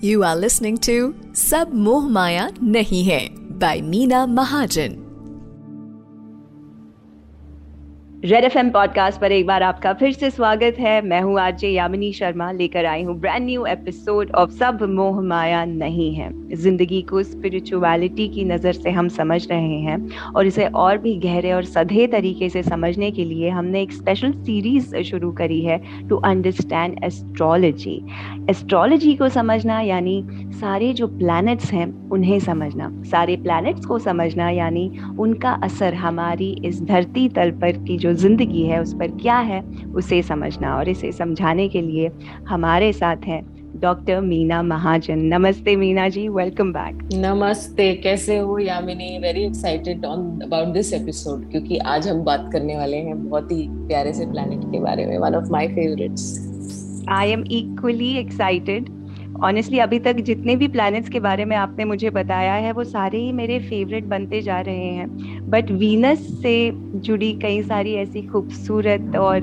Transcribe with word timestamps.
You 0.00 0.22
are 0.22 0.36
listening 0.36 0.78
to 0.86 1.12
Sab 1.32 1.72
Moh 1.72 2.06
Maya 2.06 2.52
Nahi 2.62 3.02
Hai 3.02 3.34
by 3.58 3.80
Meena 3.82 4.30
Mahajan. 4.30 5.07
Red 8.24 8.44
F 8.44 8.56
M 8.58 8.70
podcast 8.70 9.20
पर 9.20 9.32
एक 9.32 9.46
बार 9.46 9.62
आपका 9.62 9.92
फिर 9.92 10.12
से 10.12 10.30
स्वागत 10.30 10.76
है। 10.78 11.00
मैं 11.02 11.20
हूँ 11.22 11.38
आरजे 11.40 11.68
यामिनी 11.68 12.12
शर्मा, 12.12 12.50
लेकर 12.52 12.86
आई 12.86 13.02
हूँ 13.02 13.14
ब्रांड 13.20 13.44
न्यू 13.46 13.66
एपिसोड 13.66 14.30
ऑफ़ 14.30 14.50
सब 14.50 14.82
मोह 14.90 15.20
माया 15.22 15.64
नहीं 15.64 16.14
है। 16.14 16.30
ज़िंदगी 16.56 17.00
को 17.02 17.22
स्पिरिचुअलिटी 17.22 18.28
की 18.28 18.44
नज़र 18.44 18.72
से 18.72 18.90
हम 18.90 19.08
समझ 19.08 19.40
रहे 19.50 19.78
हैं 19.80 20.32
और 20.34 20.46
इसे 20.46 20.66
और 20.66 20.98
भी 20.98 21.14
गहरे 21.16 21.52
और 21.52 21.64
सधे 21.64 22.06
तरीके 22.06 22.48
से 22.48 22.62
समझने 22.62 23.10
के 23.10 23.24
लिए 23.24 23.50
हमने 23.50 23.82
एक 23.82 23.92
स्पेशल 23.92 24.32
सीरीज़ 24.32 24.96
शुरू 25.02 25.30
करी 25.32 25.60
है 25.60 25.78
टू 26.08 26.16
अंडरस्टैंड 26.24 26.98
एस्ट्रोलॉजी 27.04 27.96
एस्ट्रोलॉजी 28.50 29.14
को 29.14 29.28
समझना 29.28 29.80
यानी 29.80 30.22
सारे 30.60 30.92
जो 30.92 31.06
प्लैनेट्स 31.08 31.72
हैं, 31.72 32.10
उन्हें 32.10 32.38
समझना। 32.40 32.90
सारे 33.04 33.36
प्लैनेट्स 33.36 33.86
को 33.86 33.98
समझना 33.98 34.50
यानी 34.50 34.90
उनका 35.18 35.50
असर 35.64 35.94
हमारी 35.94 36.50
इस 36.64 36.82
धरती 36.82 37.28
तल 37.28 37.50
पर 37.50 37.72
की 37.78 37.96
जो 37.98 38.07
ज़िंदगी 38.14 38.62
है 38.62 38.82
उस 38.82 38.94
पर 38.94 39.08
क्या 39.08 39.38
है 39.38 39.62
उसे 39.94 40.22
समझना 40.22 40.76
और 40.76 40.88
इसे 40.88 41.12
समझाने 41.12 41.68
के 41.68 41.80
लिए 41.80 42.10
हमारे 42.48 42.92
साथ 42.92 43.16
हैं 43.16 43.58
डॉक्टर 43.80 44.20
मीना 44.20 44.62
महाजन। 44.62 45.18
नमस्ते 45.18 45.76
मीना 45.76 46.08
जी 46.08 46.28
वेलकम 46.28 46.72
बैक 46.72 47.08
नमस्ते 47.14 47.94
कैसे 47.94 48.38
हो 48.38 48.58
Yamini? 48.58 49.18
Very 49.18 49.44
excited 49.44 50.04
on 50.04 50.40
about 50.40 50.68
this 50.68 50.92
episode 50.92 51.50
क्योंकि 51.50 51.78
आज 51.78 52.08
हम 52.08 52.24
बात 52.24 52.50
करने 52.52 52.76
वाले 52.76 52.96
हैं 52.96 53.28
बहुत 53.28 53.52
ही 53.52 53.68
प्यारे 53.70 54.12
से 54.12 54.26
प्लैनेट 54.26 54.60
के 54.64 54.80
बारे 54.80 55.06
में 55.06 55.18
one 55.18 55.34
of 55.34 55.50
my 55.50 55.68
favourites 55.68 56.48
I 57.08 57.30
am 57.30 57.44
equally 57.50 58.16
excited 58.18 58.97
honestly 59.44 59.78
अभी 59.78 59.98
तक 59.98 60.16
जितने 60.20 60.54
भी 60.56 60.68
प्लैनेट्स 60.68 61.08
के 61.08 61.20
बारे 61.20 61.44
में 61.44 61.56
आपने 61.56 61.84
मुझे 61.84 62.10
बताया 62.10 62.54
है 62.54 62.72
वो 62.72 62.84
सारे 62.84 63.18
ही 63.18 63.32
मेरे 63.32 63.58
फेवरेट 63.58 64.04
बनते 64.04 64.40
जा 64.42 64.60
रहे 64.60 64.86
हैं। 64.86 65.50
बट 65.50 65.70
वीनस 65.70 66.26
से 66.42 66.54
जुड़ी 66.98 67.32
कई 67.32 67.62
सारी 67.62 67.94
ऐसी 67.94 68.22
खूबसूरत 68.22 69.16
और 69.16 69.40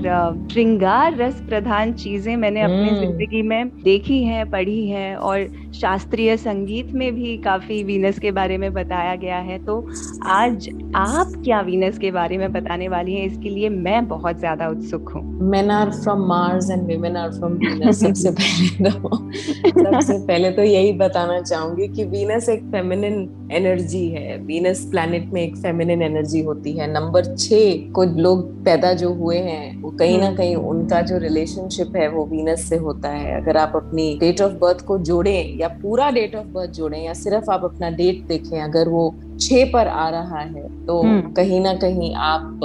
श्रृंगार 0.51 1.15
रस 1.17 1.41
प्रधान 1.41 1.93
चीज़ें 1.93 2.35
मैंने 2.37 2.61
अपनी 2.61 2.89
hmm. 2.89 2.99
ज़िंदगी 2.99 3.41
में 3.41 3.69
देखी 3.83 4.23
हैं 4.23 4.49
पढ़ी 4.51 4.87
हैं 4.87 5.15
और 5.15 5.47
शास्त्रीय 5.75 6.35
संगीत 6.37 6.91
में 6.91 7.11
भी 7.15 7.37
काफ़ी 7.37 7.83
वीनस 7.83 8.19
के 8.19 8.31
बारे 8.31 8.57
में 8.57 8.71
बताया 8.73 9.15
गया 9.15 9.37
है। 9.37 9.57
तो 9.65 9.79
आज 10.25 10.69
आप 10.95 11.33
क्या 11.43 11.61
वीनस 11.61 11.97
के 11.97 12.11
बारे 12.11 12.37
में 12.37 12.51
बताने 12.53 12.87
वाली 12.87 13.13
हैं 13.13 13.25
इसके 13.25 13.49
लिए 13.49 13.69
मैं 13.69 14.07
बहुत 14.07 14.39
ज़्यादा 14.39 14.67
उत्सुक 14.67 15.09
हूँ। 15.09 15.23
Men 15.49 15.71
are 15.71 15.91
from 15.93 16.27
Mars 16.27 16.69
and 16.71 16.83
women 16.91 17.17
are 17.17 17.31
from 17.31 17.53
Venus 17.53 17.99
सबसे 17.99 18.31
पहले 18.31 18.89
तो। 18.91 19.83
सबसे 19.85 20.17
पहले 20.27 20.51
तो 20.51 20.63
यही 20.63 20.91
बताना 20.95 21.39
चाहूँगी 21.41 21.87
कि 21.87 22.03
वीनस 22.05 22.49
एक 22.49 22.63
फेमिनिन 22.71 23.49
एनर्जी 23.51 24.05
है 24.09 24.37
वीनस 24.37 24.83
प्लैनेट 24.91 25.25
में 25.33 25.41
एक 25.41 25.55
फेमिनिन 25.57 26.01
एनर्जी 26.01 26.41
होती 26.43 26.73
है 26.73 26.91
नंबर 26.93 27.25
छ 27.35 27.59
को 27.91 28.03
लोग 28.17 28.43
पैदा 28.65 28.93
जो 28.93 29.13
हुए 29.13 29.37
हैं 29.39 29.81
वो 29.81 29.91
कहीं 29.91 30.17
ना 30.19 30.25
हम्म। 30.25 30.37
कहीं 30.37 30.55
उनका 30.55 31.01
जो 31.01 31.17
रिलेशनशिप 31.17 31.95
है 31.95 32.07
वो 32.09 32.25
वीनस 32.25 32.69
से 32.69 32.77
होता 32.77 33.09
है 33.09 33.35
अगर 33.41 33.57
आप 33.57 33.75
अपनी 33.75 34.07
डेट 34.19 34.41
ऑफ़ 34.41 34.53
बर्थ 34.59 34.85
को 34.85 34.97
जोड़ें 35.01 35.57
या 35.57 35.67
पूरा 35.81 36.09
डेट 36.11 36.35
ऑफ़ 36.35 36.47
बर्थ 36.53 36.71
जोड़ें 36.71 37.01
या 37.03 37.13
सिर्फ़ 37.15 37.51
आप 37.51 37.63
अपना 37.63 37.89
डेट 37.95 38.25
देखें 38.27 38.59
अगर 38.61 38.89
वो 38.89 39.09
छ 39.39 39.65
पर 39.73 39.87
आ 39.87 40.09
रहा 40.09 40.39
है 40.39 40.67
तो 40.85 41.01
हम्म। 41.01 41.31
कहीं 41.33 41.61
ना 41.61 41.73
कहीं 41.77 42.13
आप 42.25 42.59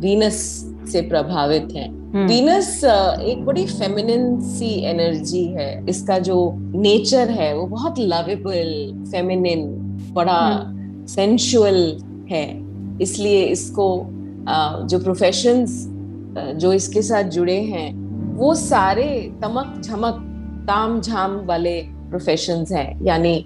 वीनस 0.00 0.40
से 0.88 1.00
प्रभावित 1.02 1.68
हैं 1.76 1.88
वीनस 2.26 2.80
हम्म। 2.84 3.22
एक 3.22 3.44
बड़ी 3.44 3.64
फेमिनिन 3.66 4.40
सी 4.42 4.70
एनर्जी 4.86 5.44
है 5.48 5.68
इसका 5.88 6.18
जो 6.20 6.38
नेचर 6.76 7.30
है 7.30 7.52
वो 7.56 7.66
बहुत 7.66 7.98
लवेबल 7.98 8.70
फेमिनिन 9.10 9.66
बड़ा 10.14 10.40
सेंशुअल 11.08 11.80
हम्म। 11.92 12.26
है 12.26 12.46
इसलिए 13.02 13.44
इसको 13.46 13.88
जो 14.84 14.98
प्रोफेशंस 14.98 15.84
जो 16.56 16.72
इसके 16.72 17.02
साथ 17.02 17.30
जुड़े 17.30 17.60
हैं 17.62 17.92
वो 18.36 18.54
सारे 18.54 19.10
तमक 19.42 19.80
झमक 19.80 20.24
ताम 20.68 21.00
झाम 21.00 21.36
वाले 21.46 21.80
प्रोफेशंस 22.10 22.72
हैं 22.72 23.04
यानी 23.04 23.38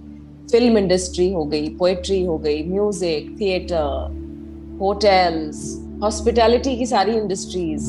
फ़िल्म 0.53 0.79
इंडस्ट्री 0.79 1.33
हो 1.33 1.45
गई 1.45 1.69
पोएट्री 1.77 2.25
हो 2.25 2.39
गई 2.39 2.63
म्यूज़िक 2.65 3.37
थिएटर 3.41 4.19
होटल्स 4.81 5.63
हॉस्पिटैलिटी 6.03 6.77
की 6.77 6.87
सारी 6.87 7.13
इंडस्ट्रीज़ 7.13 7.89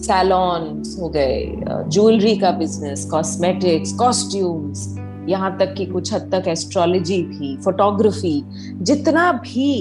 सैलॉन 0.00 0.62
हम्म। 0.62 1.00
हो 1.00 1.08
गए 1.08 1.44
ज्वेलरी 1.66 2.36
का 2.38 2.50
बिज़नेस 2.58 3.04
कॉस्मेटिक्स 3.10 3.92
कॉस्ट्यूम्स 3.92 4.86
यहाँ 5.28 5.56
तक 5.58 5.74
कि 5.74 5.86
कुछ 5.86 6.12
हद 6.14 6.30
तक 6.34 6.48
एस्ट्रोलॉजी 6.48 7.22
भी 7.22 7.56
फोटोग्राफी 7.56 8.42
जितना 8.82 9.30
भी 9.32 9.72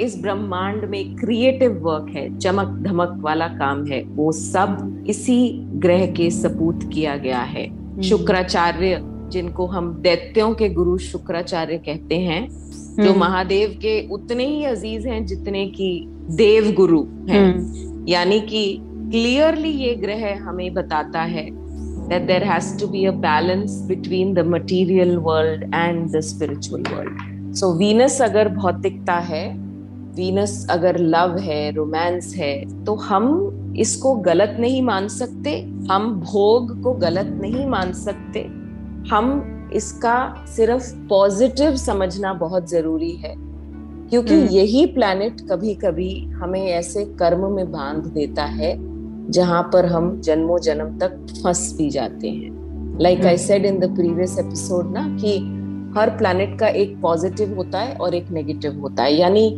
इस 0.00 0.20
ब्रह्मांड 0.22 0.84
में 0.84 1.16
क्रिएटिव 1.16 1.78
वर्क 1.82 2.10
है 2.16 2.28
चमक 2.38 2.78
धमक 2.82 3.16
वाला 3.20 3.48
काम 3.54 3.84
है 3.86 4.02
वो 4.10 4.30
सब 4.32 5.04
इसी 5.08 5.40
ग्रह 5.76 6.06
के 6.12 6.30
सपूत 6.30 6.88
किया 6.92 7.16
गया 7.16 7.40
है 7.46 7.66
हम्म। 7.66 8.02
शुक्राचार्य 8.02 9.00
जिनको 9.32 9.66
हम 9.66 9.92
दैत्यों 10.02 10.52
के 10.54 10.68
गुरु 10.68 10.96
शुक्राचार्य 10.98 11.78
कहते 11.78 12.18
हैं 12.18 12.46
जो 12.48 13.02
हम्म। 13.02 13.18
महादेव 13.20 13.78
के 13.82 14.00
उतने 14.08 14.46
ही 14.46 14.64
अज़ीज़ 14.66 15.08
हैं 15.08 15.24
जितने 15.26 15.66
की 15.66 15.90
देव 16.36 16.72
गुरु 16.76 17.04
हैं 17.28 18.04
यानी 18.08 18.40
कि 18.40 18.78
क्लियरली 18.82 19.70
ये 19.70 19.94
ग्रह 19.94 20.42
हमें 20.44 20.74
बताता 20.74 21.22
है 21.22 21.48
that 22.08 22.26
there 22.26 22.44
has 22.44 22.66
to 22.76 22.86
be 22.86 23.04
a 23.04 23.12
balance 23.12 23.72
between 23.88 24.34
the 24.34 24.44
material 24.44 25.18
world 25.20 25.64
and 25.72 26.10
the 26.10 26.22
spiritual 26.22 26.82
world. 26.92 27.18
So 27.52 27.66
Venus 27.78 28.20
अगर 28.20 28.48
भौतिकता 28.48 29.14
है 29.14 29.48
वीनस 30.14 30.66
अगर 30.70 30.98
लव 30.98 31.36
है 31.38 31.70
रोमांस 31.70 32.34
है 32.36 32.84
तो 32.84 32.94
हम 32.94 33.74
इसको 33.78 34.14
गलत 34.14 34.56
नहीं 34.60 34.82
मान 34.82 35.08
सकते 35.08 35.60
हम 35.90 36.12
भोग 36.20 36.82
को 36.82 36.92
गलत 36.92 37.26
नहीं 37.40 37.66
मान 37.66 37.92
सकते। 37.92 38.40
हम 39.10 39.70
इसका 39.74 40.44
सिर्फ़ 40.46 40.94
पॉजिटिव 41.08 41.76
समझना 41.76 42.32
बहुत 42.32 42.70
ज़रूरी 42.70 43.12
है। 43.12 43.34
क्योंकि 44.10 44.34
हम्म। 44.34 44.48
यही 44.48 44.84
प्लैनेट 44.86 45.40
कभी 45.50 45.74
कभी 45.74 46.12
हमें 46.34 46.60
ऐसे 46.62 47.04
कर्म 47.18 47.50
में 47.52 47.70
बाँध 47.72 48.06
देता 48.12 48.44
है 48.52 48.76
जहाँ 49.30 49.62
पर 49.62 49.86
हम 49.86 50.20
जन्मों 50.20 50.58
जन्म 50.58 50.98
तक 50.98 51.18
फंस 51.42 51.72
भी 51.78 51.88
जाते 51.90 52.28
हैं 52.28 52.98
like 53.00 53.24
I 53.26 53.38
said 53.38 53.66
in 53.66 53.78
the 53.78 53.94
previous 53.96 54.38
episode 54.38 54.92
ना 54.92 55.02
कि 55.16 55.36
हर 55.98 56.10
प्लैनेट 56.10 56.58
का 56.60 56.68
एक 56.76 57.00
पॉजिटिव 57.00 57.54
होता 57.54 57.80
है 57.80 57.94
और 57.96 58.14
एक 58.14 58.30
नेगेटिव 58.30 58.80
होता 58.80 59.02
है 59.02 59.14
यानी 59.14 59.48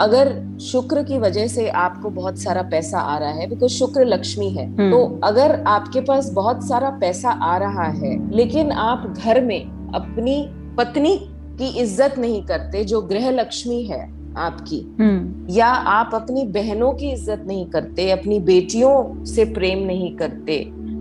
अगर 0.00 0.30
शुक्र 0.62 1.02
की 1.02 1.18
वजह 1.18 1.46
से 1.46 1.68
आपको 1.68 2.10
बहुत 2.10 2.38
सारा 2.38 2.62
पैसा 2.62 2.98
आ 2.98 3.16
रहा 3.18 3.30
है 3.30 3.48
बिकॉज़ 3.48 3.72
शुक्र 3.72 4.04
लक्ष्मी 4.04 4.48
है 4.50 4.66
हम्म। 4.68 4.90
तो 4.90 5.20
अगर 5.24 5.62
आपके 5.66 6.00
पास 6.00 6.30
बहुत 6.32 6.66
सारा 6.68 6.90
पैसा 7.00 7.30
आ 7.30 7.56
रहा 7.56 7.86
है 7.92 8.16
लेकिन 8.30 8.72
आप 8.72 9.06
घर 9.16 9.40
में 9.40 9.60
अपनी 9.94 10.36
पत्नी 10.78 11.16
की 11.52 11.68
इज़्ज़त 11.80 12.18
नहीं 12.18 12.42
करते 12.42 12.84
जो 12.84 13.00
गृह 13.02 13.30
लक्ष्मी 13.30 13.82
है 13.84 14.02
आपकी 14.38 14.80
हम्म। 15.00 15.46
या 15.50 15.66
आप 15.66 16.14
अपनी 16.14 16.44
बहनों 16.52 16.92
की 16.92 17.10
इज़्ज़त 17.10 17.44
नहीं 17.46 17.66
करते 17.66 18.10
अपनी 18.10 18.38
बेटियों 18.42 19.24
से 19.24 19.44
प्रेम 19.44 19.84
नहीं 19.86 20.14
करते 20.16 20.58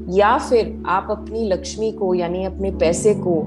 या 0.10 0.38
फिर 0.40 0.74
आप 0.90 1.08
अपनी 1.12 1.48
लक्ष्मी 1.50 1.92
को 1.92 2.14
यानी 2.16 2.46
अपने 2.46 2.72
पैसे 2.72 3.14
को 3.16 3.42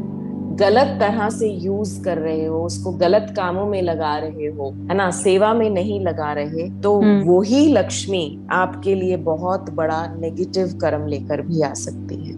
गलत 0.55 0.97
तरह 1.01 1.29
से 1.31 1.49
यूज़ 1.49 2.03
कर 2.03 2.19
रहे 2.19 2.45
हो 2.45 2.63
उसको 2.65 2.91
गलत 2.93 3.33
कामों 3.37 3.67
में 3.67 3.81
लगा 3.83 4.17
रहे 4.19 4.47
हो 4.49 4.71
है 4.91 4.95
ना 4.95 5.11
सेवा 5.11 5.53
में 5.55 5.69
नहीं 5.71 6.01
लगा 6.01 6.33
रहे 6.33 6.69
तो 6.81 7.01
हम्म। 7.01 7.23
वही 7.23 7.67
लक्ष्मी 7.69 8.25
आपके 8.53 8.95
लिए 8.95 9.17
बहुत 9.25 9.71
बड़ा 9.73 10.07
नेगेटिव 10.17 10.79
कर्म 10.81 11.07
लेकर 11.07 11.43
भी 11.43 11.63
आ 11.63 11.73
सकती 11.79 12.17
है 12.25 12.35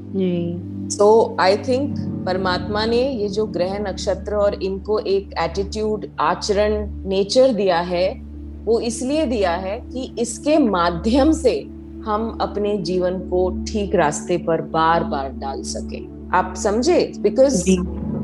सो 0.90 1.36
आई 1.40 1.56
थिंक 1.56 1.98
परमात्मा 2.26 2.84
ने 2.84 3.02
ये 3.10 3.28
जो 3.28 3.46
ग्रह 3.46 3.78
नक्षत्र 3.78 4.34
और 4.34 4.62
इनको 4.62 4.98
एक 4.98 5.30
एटीट्यूड 5.38 6.06
आचरण 6.20 6.86
नेचर 7.08 7.52
दिया 7.52 7.78
है 7.80 8.08
वो 8.64 8.80
इसलिए 8.80 9.26
दिया 9.26 9.50
है 9.50 9.78
कि 9.80 10.14
इसके 10.18 10.58
माध्यम 10.58 11.32
से 11.32 11.58
हम 12.06 12.38
अपने 12.40 12.76
जीवन 12.78 13.18
को 13.18 13.48
ठीक 13.64 13.94
रास्ते 13.94 14.38
पर 14.38 14.60
बार 14.60 15.04
बार 15.04 15.30
डाल 15.32 15.62
सके। 15.62 16.00
आप 16.36 16.54
समझे? 16.56 17.12
Because 17.18 17.70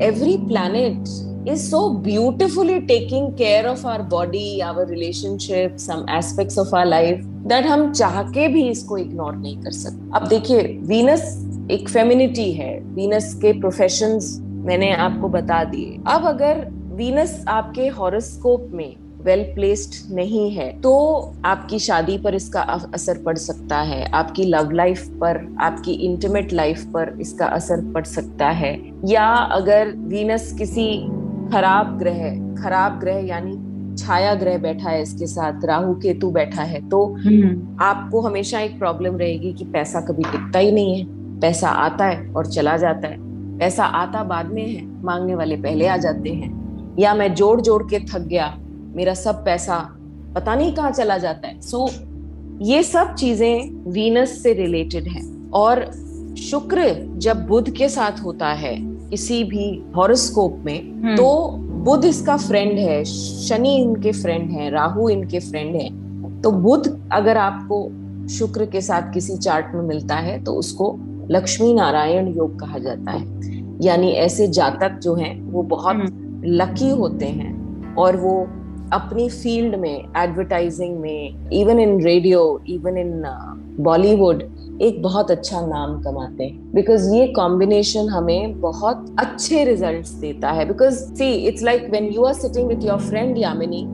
every 0.03 0.37
planet 0.37 1.49
is 1.49 1.69
so 1.69 1.89
beautifully 1.89 2.79
taking 2.79 3.31
care 3.33 3.67
of 3.67 3.85
our 3.87 3.99
body 4.09 4.59
our 4.59 4.87
relationship 4.87 5.75
some 5.77 6.05
aspects 6.19 6.57
of 6.59 6.75
our 6.75 6.85
life 6.85 7.25
that 7.47 7.65
हम 7.65 7.91
चाह 7.91 8.21
के 8.23 8.47
भी 8.47 8.67
इसको 8.69 8.97
इग्नोर 8.97 9.35
नहीं 9.35 9.57
कर 9.57 9.71
सकते। 9.71 10.11
अब 10.15 10.27
देखिए 10.27 10.61
वीनस 10.83 11.52
एक 11.71 11.89
फेमिनिटी 11.89 12.51
है। 12.53 12.73
वीनस 12.95 13.33
के 13.41 13.51
प्रोफेशंस 13.59 14.37
मैंने 14.65 14.91
आपको 14.93 15.27
बता 15.29 15.63
दिए। 15.63 15.97
अब 16.07 16.25
अगर 16.27 16.65
वीनस 16.95 17.43
आपके 17.49 17.87
हॉरोस्कोप 17.89 18.67
में 18.73 18.95
वेल 19.21 19.43
प्लेस्ड 19.55 20.13
नहीं 20.15 20.49
है 20.51 20.67
तो 20.81 20.91
आपकी 21.45 21.79
शादी 21.79 22.17
पर 22.17 22.35
इसका 22.35 22.61
असर 22.61 23.21
पड़ 23.23 23.35
सकता 23.37 23.79
है। 23.81 24.03
आपकी 24.11 24.43
लव 24.45 24.71
लाइफ 24.71 25.07
पर 25.21 25.39
आपकी 25.61 25.93
इंटीमेट 26.07 26.53
लाइफ 26.53 26.83
पर 26.93 27.17
इसका 27.21 27.45
असर 27.47 27.85
पड़ 27.93 28.03
सकता 28.05 28.49
है। 28.51 28.73
या 29.05 29.27
अगर 29.53 29.95
वीनस 30.07 30.53
किसी 30.57 30.87
खराब 31.53 31.97
ग्रह 31.99 32.29
खराब 32.61 32.99
ग्रह 32.99 33.25
यानी 33.27 33.57
छाया 33.97 34.35
ग्रह 34.35 34.57
बैठा 34.57 34.89
है 34.89 35.01
इसके 35.01 35.27
साथ 35.27 35.65
राहु 35.65 35.93
केतु 35.95 36.31
बैठा 36.31 36.63
है 36.63 36.87
तो 36.89 37.05
हम्म। 37.15 37.77
आपको 37.81 38.21
हमेशा 38.21 38.59
एक 38.59 38.77
प्रॉब्लम 38.79 39.17
रहेगी 39.17 39.53
कि 39.53 39.65
पैसा 39.65 40.01
कभी 40.01 40.23
टिकता 40.23 40.59
ही 40.59 40.71
नहीं 40.71 40.99
है। 40.99 41.22
पैसा 41.43 41.69
आता 41.69 42.05
है 42.05 42.27
और 42.33 42.45
चला 42.47 42.75
जाता 42.77 43.07
है। 43.07 43.17
पैसा 43.59 43.85
आता 43.85 44.23
बाद 44.23 44.51
में 44.53 44.65
है 44.65 44.85
मांगने 45.03 45.35
वाले 45.35 45.55
पहले 45.57 45.87
आ 45.87 45.97
जाते 45.97 46.29
हैं। 46.29 46.95
या 46.99 47.13
मैं 47.13 47.33
जोड़ 47.35 47.59
जोड़ 47.61 47.83
के 47.83 47.99
थक 48.05 48.19
गया 48.19 48.53
मेरा 48.95 49.13
सब 49.13 49.43
पैसा 49.45 49.77
पता 50.35 50.55
नहीं 50.55 50.73
कहाँ 50.73 50.91
चला 50.91 51.17
जाता 51.17 51.47
है। 51.47 51.59
सो 51.61 51.87
so, 51.87 51.93
ये 52.61 52.83
सब 52.83 53.13
चीज़ें 53.15 53.91
वीनस 53.91 54.41
से 54.43 54.53
रिलेटेड 54.53 55.07
है। 55.07 55.21
और 55.53 55.85
शुक्र 56.39 56.83
जब 57.17 57.45
बुध 57.47 57.69
के 57.69 57.89
साथ 57.89 58.23
होता 58.23 58.47
है 58.53 58.75
किसी 59.09 59.43
भी 59.43 59.65
हॉरोस्कोप 59.95 60.61
में 60.65 60.79
हम्म। 60.81 61.15
तो 61.15 61.47
बुध 61.85 62.05
इसका 62.05 62.37
फ्रेंड 62.37 62.77
है 62.79 63.03
शनि 63.05 63.75
इनके 63.75 64.11
फ्रेंड 64.11 64.49
है 64.51 64.69
राहु 64.69 65.09
इनके 65.09 65.39
फ्रेंड 65.39 65.75
है। 65.75 65.89
तो 66.41 66.51
बुध 66.51 66.87
अगर 67.11 67.37
आपको 67.37 67.87
शुक्र 68.29 68.65
के 68.65 68.81
साथ 68.81 69.13
किसी 69.13 69.37
चार्ट 69.37 69.75
में 69.75 69.81
मिलता 69.81 70.15
है 70.15 70.43
तो 70.43 70.53
उसको 70.53 70.91
लक्ष्मी 71.31 71.73
नारायण 71.73 72.27
योग 72.27 72.59
कहा 72.59 72.77
जाता 72.77 73.11
है। 73.11 73.25
यानी 73.81 74.11
ऐसे 74.11 74.47
जातक 74.47 74.99
जो 74.99 75.13
हैं 75.15 75.39
वो 75.41 75.63
बहुत 75.63 75.95
लकी 76.45 76.89
हम्म। 76.89 76.99
होते 76.99 77.25
हैं 77.25 77.95
और 77.95 78.17
वो 78.17 78.47
अपनी 78.93 79.29
फ़ील्ड 79.29 79.75
में 79.75 80.03
एडवर्टाइजिंग 80.17 80.97
में 80.99 81.49
even 81.53 81.79
in 81.79 82.01
radio 82.01 82.61
even 82.69 82.97
in 82.97 83.23
Bollywood 83.79 84.43
एक 84.81 85.01
बहुत 85.01 85.31
अच्छा 85.31 85.61
नाम 85.61 86.01
कमाते 86.01 86.43
हैं। 86.43 86.73
बिकॉज़ 86.73 87.13
ये 87.15 87.27
कॉम्बिनेशन 87.27 88.09
हमें 88.09 88.59
बहुत 88.61 89.15
अच्छे 89.19 89.63
रिजल्ट्स 89.63 90.11
देता 90.11 90.51
है। 90.51 90.65
Because 90.65 90.99
see 91.13 91.31
it's 91.47 91.63
like 91.63 91.89
when 91.89 92.05
you 92.05 92.23
are 92.23 92.33
sitting 92.33 92.67
with 92.67 92.85
your 92.85 92.99
friend 92.99 93.37
Yamini 93.37 93.85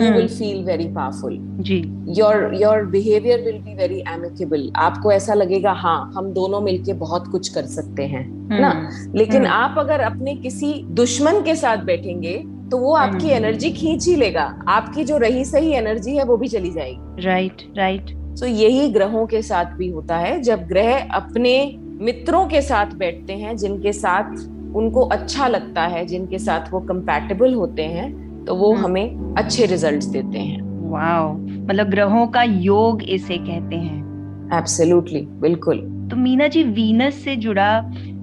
you 0.00 0.12
will 0.12 0.28
feel 0.28 0.64
very 0.64 0.88
powerful 0.88 1.36
ji 1.60 1.78
your 2.18 2.54
your 2.54 2.84
behaviour 2.84 3.40
will 3.40 3.58
be 3.58 3.74
very 3.74 4.02
amicable 4.08 4.70
आपको 4.76 5.12
ऐसा 5.12 5.34
लगेगा 5.34 5.72
हाँ 5.72 6.12
हम 6.16 6.32
दोनों 6.32 6.60
मिलके 6.60 6.92
बहुत 6.92 7.26
कुछ 7.26 7.48
कर 7.48 7.66
सकते 7.66 8.06
हैं 8.06 8.48
hmm. 8.48 8.60
ना 8.60 8.90
लेकिन 9.14 9.42
hmm. 9.42 9.50
आप 9.50 9.74
अगर 9.78 10.00
अपने 10.00 10.34
किसी 10.34 10.72
दुश्मन 10.84 11.42
के 11.42 11.54
साथ 11.54 11.76
बैठेंगे 11.76 12.42
तो 12.70 12.78
वो 12.78 12.94
आपकी 12.94 13.28
एनर्जी 13.28 13.70
hmm. 13.70 13.80
खींच 13.80 14.06
ही 14.06 14.16
लेगा 14.16 14.62
आपकी 14.68 15.04
जो 15.04 15.16
रही 15.16 15.44
सही 15.44 15.72
एनर्जी 15.72 16.16
है 16.16 16.24
वो 16.24 16.36
भी 16.36 16.48
चली 16.48 16.70
जाएगी 16.70 17.24
राइट 17.24 17.72
राइट 17.76 18.06
right. 18.06 18.40
तो 18.40 18.46
यही 18.46 18.88
ग्रहों 18.88 19.26
के 19.26 19.42
साथ 19.42 19.64
भी 19.64 19.88
होता 19.88 20.16
है 20.16 20.40
जब 20.42 20.66
ग्रह 20.66 21.08
अपने 21.14 21.78
मित्रों 22.00 22.46
के 22.46 22.60
साथ 22.62 22.86
बैठते 22.86 23.32
हैं 23.32 23.56
जिनके 23.56 23.92
साथ 23.92 24.36
उनको 24.76 25.00
अच्छा 25.00 25.46
लगता 25.48 25.82
है 25.82 26.04
जिनके 26.06 26.38
साथ 26.38 26.72
वो 26.72 26.80
कंपैटिबल 26.80 27.54
होते 27.54 27.82
हैं 27.82 28.25
तो 28.46 28.54
वो 28.54 28.72
हम्म। 28.72 28.84
हमें 28.84 29.34
अच्छे 29.38 29.66
रिजल्ट्स 29.66 30.06
देते 30.06 30.38
हैं 30.38 30.90
वाओ 30.90 31.32
मतलब 31.34 31.90
ग्रहों 31.90 32.26
का 32.28 32.42
योग 32.42 33.02
इसे 33.04 33.36
कहते 33.38 33.76
हैं 33.76 34.58
एब्सोल्युटली 34.58 35.20
बिल्कुल 35.40 35.78
तो 36.10 36.16
मीना 36.16 36.48
जी 36.48 36.62
वीनस 36.62 37.14
से 37.24 37.36
जुड़ा 37.36 37.68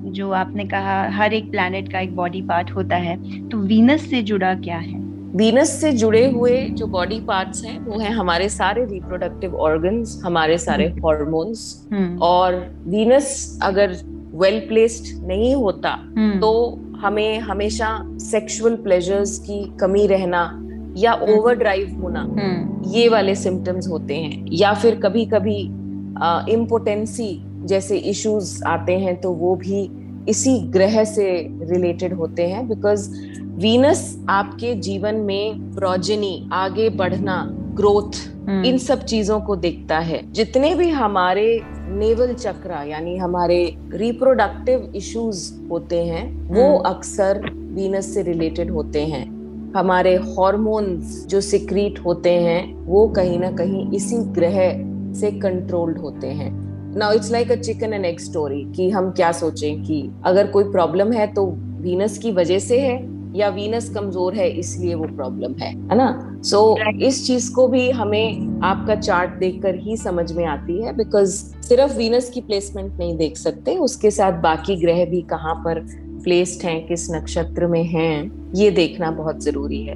जो 0.08 0.32
आपने 0.32 0.66
कहा 0.66 1.02
हर 1.12 1.34
एक 1.34 1.50
प्लैनेट 1.52 1.92
का 1.92 2.00
एक 2.00 2.16
बॉडी 2.16 2.42
पार्ट 2.42 2.72
होता 2.72 2.96
है 2.98 3.18
तो 3.50 3.58
वीनस 3.58 4.10
से 4.10 4.22
जुड़ा 4.22 4.54
क्या 4.60 4.78
है 4.78 5.02
वीनस 5.36 5.70
से 5.82 5.92
जुड़े 5.92 6.26
हुए 6.26 6.60
जो 6.72 6.88
बॉडी 6.88 7.20
पार्ट्स 7.20 7.64
हैं 7.66 7.78
वो 7.80 8.00
हैं 8.00 8.12
हमारे 8.12 8.50
सारे 8.50 8.84
रिप्रोडक्टिव 8.86 9.56
ऑर्गन्स 9.60 10.20
हमारे 10.26 10.58
सारे 10.58 10.88
हॉर्मोन्स 11.04 11.64
हम्म। 11.94 12.18
और 12.22 12.56
वीनस 12.88 13.60
अगर 13.64 13.96
वेल 14.34 14.54
well 14.54 14.68
प्लेस्ड 14.68 15.28
नहीं 15.28 15.54
होता 15.56 15.90
हम्म। 15.90 16.40
तो 16.40 16.52
हमें 17.04 17.40
हमेशा 17.40 17.88
सेक्सुअल 18.22 18.76
प्लेजर्स 18.76 19.38
की 19.40 19.64
कमी 19.80 20.06
रहना 20.08 20.44
या 20.98 21.14
ओवर 21.14 21.52
हम्म। 21.52 21.60
ड्राइव 21.60 22.00
होना 22.02 22.28
ये 22.88 23.08
वाले 23.10 23.36
सिम्टम्स 23.36 23.88
होते 23.90 24.16
हैं। 24.16 24.46
या 24.52 24.74
फिर 24.74 24.96
कभी 24.96 25.26
कभी 25.26 25.60
इम्पोटेंसी 26.54 27.30
जैसे 27.66 27.98
इश्यूज़ 27.98 28.64
आते 28.64 28.98
हैं 29.00 29.20
तो 29.22 29.32
वो 29.32 29.56
भी 29.56 29.90
इसी 30.30 30.58
ग्रह 30.70 31.04
से 31.04 31.26
रिलेटेड 31.62 32.14
होते 32.14 32.48
हैं। 32.48 32.68
बिकॉज़ 32.70 33.10
वीनस 33.58 34.04
आपके 34.30 34.74
जीवन 34.76 35.16
में 35.22 35.74
प्रोजनी 35.76 36.50
आगे 36.54 36.90
बढ़ना 36.90 37.36
ग्रोथ 37.74 38.18
हम्म। 38.48 38.64
इन 38.66 38.78
सब 38.78 39.04
चीज़ों 39.04 39.40
को 39.42 39.56
देखता 39.56 40.00
है 40.00 40.22
जितने 40.34 40.74
भी 40.76 40.90
हमारे 40.92 41.46
नेवल 41.90 42.34
चक्र 42.34 42.84
यानी 42.88 43.16
हमारे 43.18 43.60
रिप्रोडक्टिव 43.94 44.92
इश्यूज़ 44.96 45.52
होते 45.70 46.04
हैं 46.06 46.26
वो 46.48 46.68
हम्म। 46.68 46.90
अक्सर 46.90 47.40
वीनस 47.74 48.14
से 48.14 48.22
रिलेटेड 48.22 48.72
होते 48.72 49.06
हैं 49.06 49.26
हमारे 49.76 50.16
हॉर्मोन्स 50.28 51.26
जो 51.28 51.42
सिक्रीट 51.42 52.00
होते 52.00 52.32
हैं 52.40 52.74
वो 52.86 53.08
कहीं 53.08 53.40
ना 53.40 53.52
कहीं 53.52 53.90
इसी 53.92 54.18
ग्रह 54.34 54.60
से 55.14 55.32
कंट्रोल्ड 55.40 55.98
होते 55.98 56.28
हैं 56.32 56.52
now 56.98 57.14
it's 57.14 57.32
like 57.32 57.52
a 57.52 57.56
chicken 57.56 57.94
and 57.94 58.06
egg 58.06 58.20
story 58.20 58.64
कि 58.76 58.90
हम 58.90 59.10
क्या 59.12 59.32
सोचें 59.32 59.84
कि 59.84 60.02
अगर 60.26 60.48
कोई 60.48 60.64
प्रॉब्लम 60.72 61.12
है 61.12 61.28
तो 61.34 61.46
वीनस 61.82 62.18
की 62.18 62.32
वजह 62.32 62.60
से 62.60 62.80
है 62.80 62.98
या 63.36 63.50
वीनस 63.50 63.90
कमज़ोर 63.90 64.34
है 64.34 64.50
इसलिए 64.50 64.96
वो 64.96 65.04
प्रॉब्लम 65.04 65.54
है 65.54 65.70
है 65.70 65.96
ना? 65.96 66.38
सो 66.44 66.78
so, 66.80 67.02
इस 67.02 67.28
चीज़ 67.28 67.52
को 67.54 67.68
भी 67.68 67.90
हमें 67.92 68.60
आपका 68.64 68.96
चार्ट 68.96 69.32
देखकर 69.32 69.76
ही 69.76 69.98
समझ 69.98 70.32
में 70.32 70.46
आती 70.46 70.82
है 70.84 70.96
बिकॉज़ 70.98 71.36
सिर्फ़ 71.62 71.98
वीनस 71.98 72.30
की 72.30 72.42
प्लेसमेंट 72.42 73.00
नहीं 73.00 73.18
देख 73.18 73.38
सकते 73.38 73.76
उसके 73.78 74.12
साथ 74.12 74.32
बाकी 74.32 74.76
ग्रह 74.76 75.06
भी 75.06 75.22
कहाँ 75.22 75.56
पर 75.56 75.80
प्लेस्ड 76.24 76.66
हैं 76.66 76.88
किस 76.88 77.12
नक्षत्र 77.12 77.68
में 77.68 77.84
हैं 77.84 78.32
ये 78.56 78.72
देखना 78.72 79.12
बहुत 79.12 79.44
ज़रूरी 79.44 79.84
है। 79.84 79.96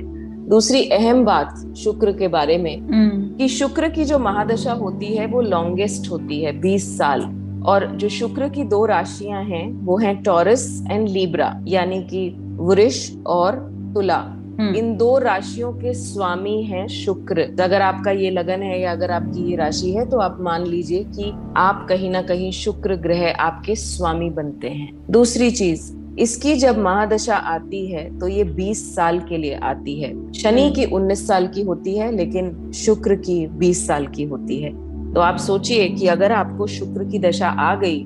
दूसरी 0.49 0.89
अहम 0.89 1.25
बात 1.25 1.73
शुक्र 1.77 2.11
के 2.11 2.27
बारे 2.27 2.57
में 2.57 2.75
mm. 2.77 3.37
कि 3.37 3.47
शुक्र 3.47 3.89
की 3.89 4.05
जो 4.05 4.19
महादशा 4.19 4.73
होती 4.73 5.05
है 5.05 5.25
वो 5.27 5.41
लॉन्गेस्ट 5.41 6.11
होती 6.11 6.41
है 6.41 6.61
20 6.61 6.81
साल। 6.97 7.21
और 7.65 7.85
जो 7.95 8.09
शुक्र 8.09 8.49
की 8.49 8.63
दो 8.63 8.85
राशियाँ 8.85 9.43
हैं 9.43 9.85
वो 9.85 9.97
हैं 9.97 10.23
टॉरस 10.23 10.83
एंड 10.91 11.07
लीब्रा 11.09 11.63
यानी 11.67 12.03
कि 12.03 12.29
वृष 12.57 13.15
और 13.27 13.55
तुला। 13.93 14.33
हम्म। 14.59 14.75
इन 14.75 14.97
दो 14.97 15.17
राशियों 15.17 15.73
के 15.73 15.93
स्वामी 15.93 16.63
हैं 16.63 16.87
शुक्र। 16.87 17.41
अगर 17.61 17.81
आपका 17.81 18.11
ये 18.11 18.29
लगन 18.29 18.61
है 18.61 18.81
या 18.81 18.91
अगर 18.91 19.11
आपकी 19.11 19.49
ये 19.51 19.55
राशि 19.55 19.91
है 19.91 20.09
तो 20.09 20.17
आप 20.17 20.37
मान 20.41 20.65
लीजिए 20.65 21.03
कि 21.03 21.33
आप 21.57 21.85
कहीं 21.89 22.09
ना 22.09 22.21
कहीं 22.21 22.51
शुक्र 22.51 22.95
ग्रह 22.95 23.31
आपके 23.31 23.75
स्वामी 23.75 24.29
बनते 24.29 24.69
हैं। 24.69 24.97
दूसरी 25.09 25.51
चीज़ 25.51 25.93
इसकी 26.19 26.55
जब 26.55 26.77
महादशा 26.77 27.35
आती 27.35 27.91
है 27.91 28.19
तो 28.19 28.27
ये 28.27 28.43
20 28.43 28.95
साल 28.95 29.19
के 29.19 29.37
लिए 29.37 29.55
आती 29.55 30.01
है। 30.01 30.33
शनि 30.33 30.63
हम्म। 30.63 30.73
की 30.73 30.85
19 30.85 31.27
साल 31.27 31.47
की 31.47 31.61
होती 31.61 31.97
है 31.97 32.15
लेकिन 32.15 32.71
शुक्र 32.75 33.15
की 33.15 33.47
20 33.47 33.87
साल 33.87 34.07
की 34.07 34.23
होती 34.23 34.61
है। 34.61 34.87
तो 35.13 35.21
आप 35.21 35.37
सोचिए 35.37 35.89
कि 35.89 36.07
अगर 36.07 36.31
आपको 36.31 36.67
शुक्र 36.67 37.03
की 37.03 37.19
दशा 37.19 37.49
आ 37.49 37.75
गई 37.75 38.05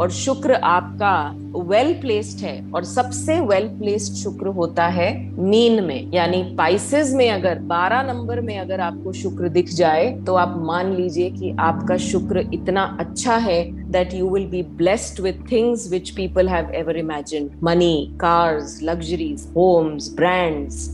और 0.00 0.10
शुक्र 0.10 0.54
आपका 0.54 1.14
वेल 1.56 1.92
प्लेस्ड 2.00 2.44
है 2.44 2.72
और 2.72 2.84
सबसे 2.84 3.40
वेल 3.40 3.66
प्लेस्ड 3.68 4.14
शुक्र 4.14 4.46
होता 4.46 4.86
है 4.88 5.10
मीन 5.38 5.82
में 5.84 6.10
यानी 6.12 6.42
पाइसेस 6.58 7.12
में 7.14 7.30
अगर 7.30 7.58
12 7.62 8.04
नंबर 8.06 8.40
में 8.40 8.58
अगर 8.58 8.80
आपको 8.80 9.12
शुक्र 9.12 9.48
दिख 9.48 9.70
जाए 9.70 10.10
तो 10.26 10.34
आप 10.34 10.54
मान 10.58 10.94
लीजिए 10.94 11.30
कि 11.30 11.50
आपका 11.60 11.96
शुक्र 11.96 12.44
इतना 12.54 12.84
अच्छा 13.00 13.36
है 13.36 13.62
that 13.92 14.14
you 14.14 14.30
will 14.30 14.46
be 14.46 14.62
blessed 14.76 15.20
with 15.20 15.50
things 15.52 15.90
which 15.90 16.10
people 16.10 16.48
have 16.48 16.72
ever 16.74 16.96
imagine 16.96 17.50
money 17.62 17.94
cars 18.20 18.78
luxuries 18.82 19.46
homes 19.56 20.12
brands 20.14 20.88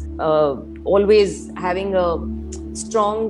always 0.87 1.49
having 1.59 1.95
a 1.95 2.09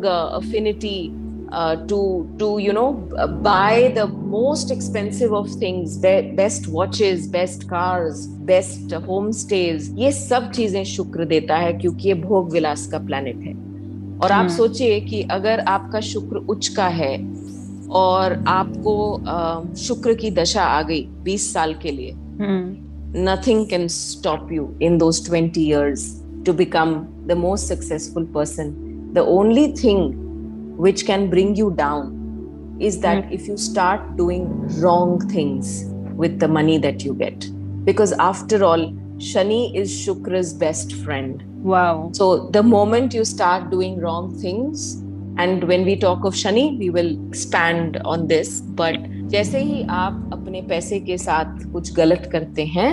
uh, 0.05 0.39
affinity 0.39 1.28
uh, 1.53 1.77
to 1.87 2.29
to 2.39 2.59
you 2.59 2.73
know 2.73 2.93
buy 3.43 3.93
the 3.95 4.07
most 4.07 4.71
expensive 4.71 5.33
of 5.33 5.49
things 5.51 5.97
be, 5.99 6.33
best 6.35 6.69
watches 6.69 7.27
best 7.27 7.69
cars 7.69 8.27
best 8.53 8.93
homestays 9.07 9.89
ये 9.99 10.13
सब 10.13 10.51
चीज़ें 10.53 10.85
शुक्र 10.85 11.25
देता 11.25 11.57
है 11.57 11.73
क्योंकि 11.79 12.09
ये 12.09 12.15
भोग 12.15 12.53
विलास 12.53 12.87
का 12.87 12.99
प्लैनेट 12.99 13.37
है 13.47 13.55
और 14.19 14.33
आप 14.33 14.49
सोचिए 14.51 15.01
कि 15.01 15.23
अगर 15.31 15.61
आपका 15.69 16.01
शुक्र 16.01 16.37
उच्च 16.51 16.69
का 16.69 16.87
है 17.01 17.17
और 17.99 18.33
आपको 18.49 18.95
शुक्र 19.79 20.15
की 20.15 20.31
दशा 20.31 20.63
आ 20.63 20.83
गई 20.83 21.07
20 21.27 21.51
साल 21.53 21.75
के 21.83 21.91
लिए 21.91 22.15
nothing 23.25 23.67
can 23.67 23.87
stop 23.89 24.53
you 24.53 24.69
in 24.83 24.99
those 24.99 25.29
20 25.31 25.59
years 25.59 26.09
to 26.45 26.53
become 26.53 26.93
the 27.27 27.37
most 27.37 27.67
successful 27.67 28.25
person 28.25 28.69
the 29.13 29.25
only 29.39 29.67
thing 29.73 30.28
which 30.78 31.06
can 31.06 31.30
bring 31.30 31.56
you 31.56 31.72
down 31.72 32.20
is 32.80 33.00
that 33.00 33.24
mm. 33.26 33.32
if 33.32 33.48
you 33.48 33.58
start 33.58 34.16
doing 34.18 34.48
wrong 34.80 35.20
things 35.30 35.86
with 36.16 36.40
the 36.40 36.48
money 36.48 36.78
that 36.78 37.04
you 37.04 37.14
get 37.14 37.48
because 37.86 38.14
after 38.14 38.64
all 38.64 38.92
Shani 39.18 39.74
is 39.76 39.92
Shukra's 39.92 40.54
best 40.54 40.94
friend. 40.96 41.44
Wow. 41.64 42.12
So 42.14 42.50
the 42.50 42.64
moment 42.64 43.14
you 43.14 43.24
start 43.24 43.70
doing 43.70 44.00
wrong 44.00 44.38
things, 44.40 44.96
and 45.38 45.64
when 45.64 45.86
we 45.86 45.96
talk 45.96 46.26
of 46.26 46.34
Shani, 46.34 46.78
we 46.78 46.90
will 46.90 47.28
expand 47.28 47.98
on 48.04 48.28
this. 48.28 48.62
But 48.62 48.98
जैसे 49.34 49.60
ही 49.60 49.84
आप 49.90 50.30
अपने 50.34 50.62
पैसे 50.70 51.00
के 51.00 51.18
साथ 51.18 51.64
कुछ 51.74 51.94
गलत 51.94 52.30
करते 52.32 52.66
हैं 52.66 52.92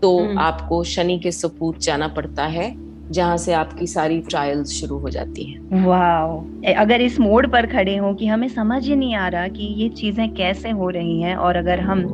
तो 0.00 0.10
hmm. 0.18 0.38
आपको 0.38 0.82
शनि 0.84 1.18
के 1.18 1.30
सपूत 1.32 1.78
जाना 1.82 2.08
पड़ता 2.16 2.46
है 2.46 2.70
जहाँ 3.11 3.37
से 3.37 3.53
आपकी 3.53 3.87
सारी 3.87 4.19
ट्रायल्स 4.29 4.71
शुरू 4.79 4.97
हो 4.99 5.09
जाती 5.09 5.43
हैं 5.43 5.85
वाओ 5.85 6.37
अगर 6.83 7.01
इस 7.01 7.19
मोड़ 7.19 7.45
पर 7.47 7.65
खड़े 7.71 7.95
हो 7.97 8.13
कि 8.13 8.27
हमें 8.27 8.47
समझ 8.49 8.83
ही 8.85 8.95
नहीं 8.95 9.15
आ 9.15 9.27
रहा 9.27 9.47
कि 9.57 9.73
ये 9.81 9.89
चीज़ें 9.97 10.33
कैसे 10.35 10.69
हो 10.79 10.89
रही 10.97 11.21
हैं 11.21 11.35
और 11.35 11.57
अगर 11.57 11.79
हम 11.89 12.05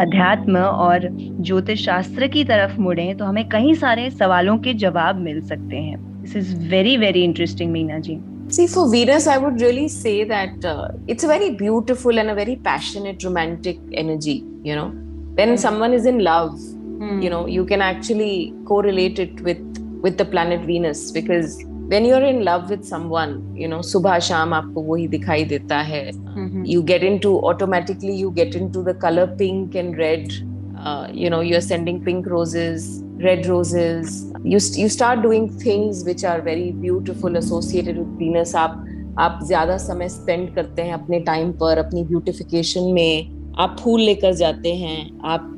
अध्यात्म 0.00 0.58
और 0.58 1.08
ज्योतिष 1.12 1.84
शास्त्र 1.84 2.26
की 2.34 2.44
तरफ़ 2.44 2.80
मुड़े 2.80 3.12
तो 3.14 3.24
हमें 3.24 3.48
कई 3.48 3.74
सारे 3.74 4.10
सवालों 4.10 4.58
के 4.58 4.74
जवाब 4.84 5.16
मिल 5.22 5.40
सकते 5.48 5.76
हैं 5.76 5.96
this 6.22 6.36
is 6.36 6.56
very 6.70 6.96
very 6.96 7.24
interesting 7.24 7.72
Meena 7.72 7.98
ji 8.08 8.20
See, 8.54 8.66
for 8.66 8.90
Venus, 8.90 9.26
I 9.26 9.38
would 9.38 9.62
really 9.62 9.88
say 9.88 10.24
that 10.24 10.62
uh, 10.62 10.88
it's 11.08 11.24
a 11.24 11.26
very 11.26 11.50
beautiful 11.52 12.18
and 12.18 12.28
a 12.28 12.34
very 12.34 12.56
passionate, 12.56 13.24
romantic 13.24 13.78
energy. 13.94 14.44
You 14.62 14.74
know, 14.76 14.88
when 15.38 15.54
mm. 15.54 15.58
someone 15.58 15.94
is 15.94 16.04
in 16.04 16.18
love, 16.18 16.58
mm. 16.58 17.22
you 17.22 17.30
know, 17.30 17.46
you 17.46 17.64
can 17.64 17.80
actually 17.80 18.52
correlate 18.66 19.18
it 19.18 19.40
with 19.40 19.62
with 20.02 20.18
the 20.18 20.24
planet 20.24 20.60
Venus 20.66 21.10
because 21.10 21.64
when 21.92 22.04
you're 22.04 22.24
in 22.24 22.44
love 22.44 22.70
with 22.70 22.84
someone, 22.84 23.32
you 23.56 23.68
know, 23.68 23.80
subha 23.88 24.14
sham 24.28 24.54
aapko 24.58 24.84
wahi 24.90 25.08
dikhai 25.14 25.40
deta 25.52 25.80
hai. 25.90 26.04
Mm-hmm. 26.12 26.64
You 26.64 26.82
get 26.82 27.02
into 27.02 27.32
automatically, 27.50 28.14
you 28.14 28.30
get 28.30 28.54
into 28.54 28.82
the 28.82 28.94
color 28.94 29.26
pink 29.42 29.74
and 29.74 29.98
red. 29.98 30.32
Uh, 30.78 31.08
you 31.12 31.30
know, 31.30 31.40
you're 31.40 31.60
sending 31.60 32.02
pink 32.04 32.26
roses, 32.26 33.02
red 33.26 33.46
roses. 33.46 34.14
You 34.42 34.58
you 34.84 34.88
start 34.88 35.22
doing 35.26 35.50
things 35.66 36.02
which 36.04 36.24
are 36.24 36.40
very 36.40 36.72
beautiful 36.86 37.36
associated 37.42 37.98
with 37.98 38.16
Venus. 38.22 38.54
आप 38.64 38.80
आप 39.20 39.40
ज़्यादा 39.44 39.76
समय 39.78 40.08
spend 40.08 40.54
करते 40.54 40.82
हैं 40.82 40.92
अपने 40.94 41.18
time 41.30 41.52
पर 41.60 41.78
अपनी 41.78 42.04
beautification 42.04 42.92
में 42.94 43.41
आप 43.58 43.76
फूल 43.80 44.00
लेकर 44.00 44.32
जाते 44.34 44.74
हैं 44.74 44.98
आप 45.26 45.48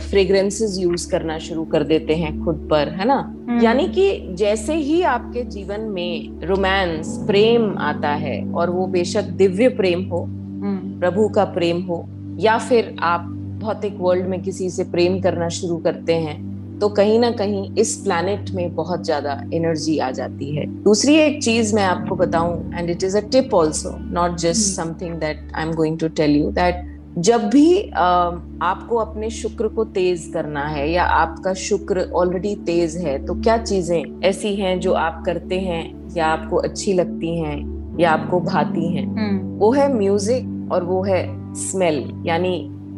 फ्रेग्रेंसेस 0.00 0.76
यूज़ 0.78 1.10
करना 1.10 1.38
शुरू 1.38 1.64
कर 1.64 1.82
देते 1.84 2.14
हैं 2.14 2.32
खुद 2.44 2.66
पर 2.70 2.88
है 2.90 3.04
ना 3.04 3.14
हम्म। 3.14 3.60
यानी 3.62 3.86
कि 3.88 4.34
जैसे 4.38 4.74
ही 4.74 5.00
आपके 5.08 5.42
जीवन 5.46 5.80
में 5.90 6.40
रोमांस 6.42 7.16
प्रेम 7.26 7.76
आता 7.80 8.10
है 8.16 8.42
और 8.52 8.70
वो 8.70 8.86
बेशक 8.88 9.30
दिव्य 9.36 9.68
प्रेम 9.76 10.02
हो 10.04 10.22
हम्म। 10.22 10.98
प्रभु 11.00 11.28
का 11.28 11.44
प्रेम 11.54 11.82
हो 11.82 12.04
या 12.40 12.58
फिर 12.58 12.94
आप 13.04 13.24
भौतिक 13.60 13.96
वर्ल्ड 13.98 14.26
में 14.26 14.42
किसी 14.42 14.70
से 14.70 14.84
प्रेम 14.86 15.20
करना 15.20 15.48
शुरू 15.50 15.76
करते 15.78 16.14
हैं 16.16 16.36
तो 16.78 16.88
कहीं 16.90 17.18
ना 17.18 17.30
कहीं 17.30 17.74
इस 17.76 17.94
प्लैनेट 17.96 18.50
में 18.50 18.74
बहुत 18.74 19.04
ज़्यादा 19.04 19.32
एनर्जी 19.54 19.98
आ 19.98 20.10
जाती 20.10 20.54
है 20.56 20.66
दूसरी 20.82 21.14
एक 21.16 21.42
चीज़ 21.42 21.74
मैं 21.74 21.84
आपको 21.84 22.16
बताऊँ 22.16 22.74
and 22.74 22.90
it 22.90 23.04
is 23.04 23.16
a 23.16 23.20
tip 23.30 23.54
also 23.54 23.96
not 24.12 24.36
just 24.38 24.76
something 24.76 25.14
that 25.14 25.50
I 25.54 25.66
am 25.66 25.72
going 25.74 25.98
to 25.98 26.08
tell 26.10 26.36
you 26.36 26.50
that 26.52 26.86
जब 27.18 27.48
भी 27.50 27.80
आपको 27.90 28.96
अपने 28.96 29.30
शुक्र 29.30 29.68
को 29.68 29.84
तेज 29.84 30.30
करना 30.32 30.64
है 30.64 30.88
या 30.90 31.04
आपका 31.04 31.54
शुक्र 31.54 32.08
ऑलरेडी 32.14 32.54
तेज 32.66 32.96
है 32.96 33.18
तो 33.26 33.34
क्या 33.34 33.56
चीज़ें 33.58 34.20
ऐसी 34.20 34.54
हैं 34.56 34.78
जो 34.80 34.92
आप 34.92 35.22
करते 35.26 35.60
हैं 35.60 35.82
या 36.16 36.26
आपको 36.26 36.56
अच्छी 36.58 36.92
लगती 36.92 37.36
हैं 37.38 37.56
या 38.00 38.10
आपको 38.10 38.40
भाती 38.40 38.86
हैं 38.88 39.06
हम्म। 39.06 39.58
वो 39.58 39.72
है 39.72 39.92
म्यूज़िक 39.94 40.72
और 40.72 40.84
वो 40.84 41.02
है 41.04 41.22
स्मेल 41.60 42.04
यानी 42.26 42.56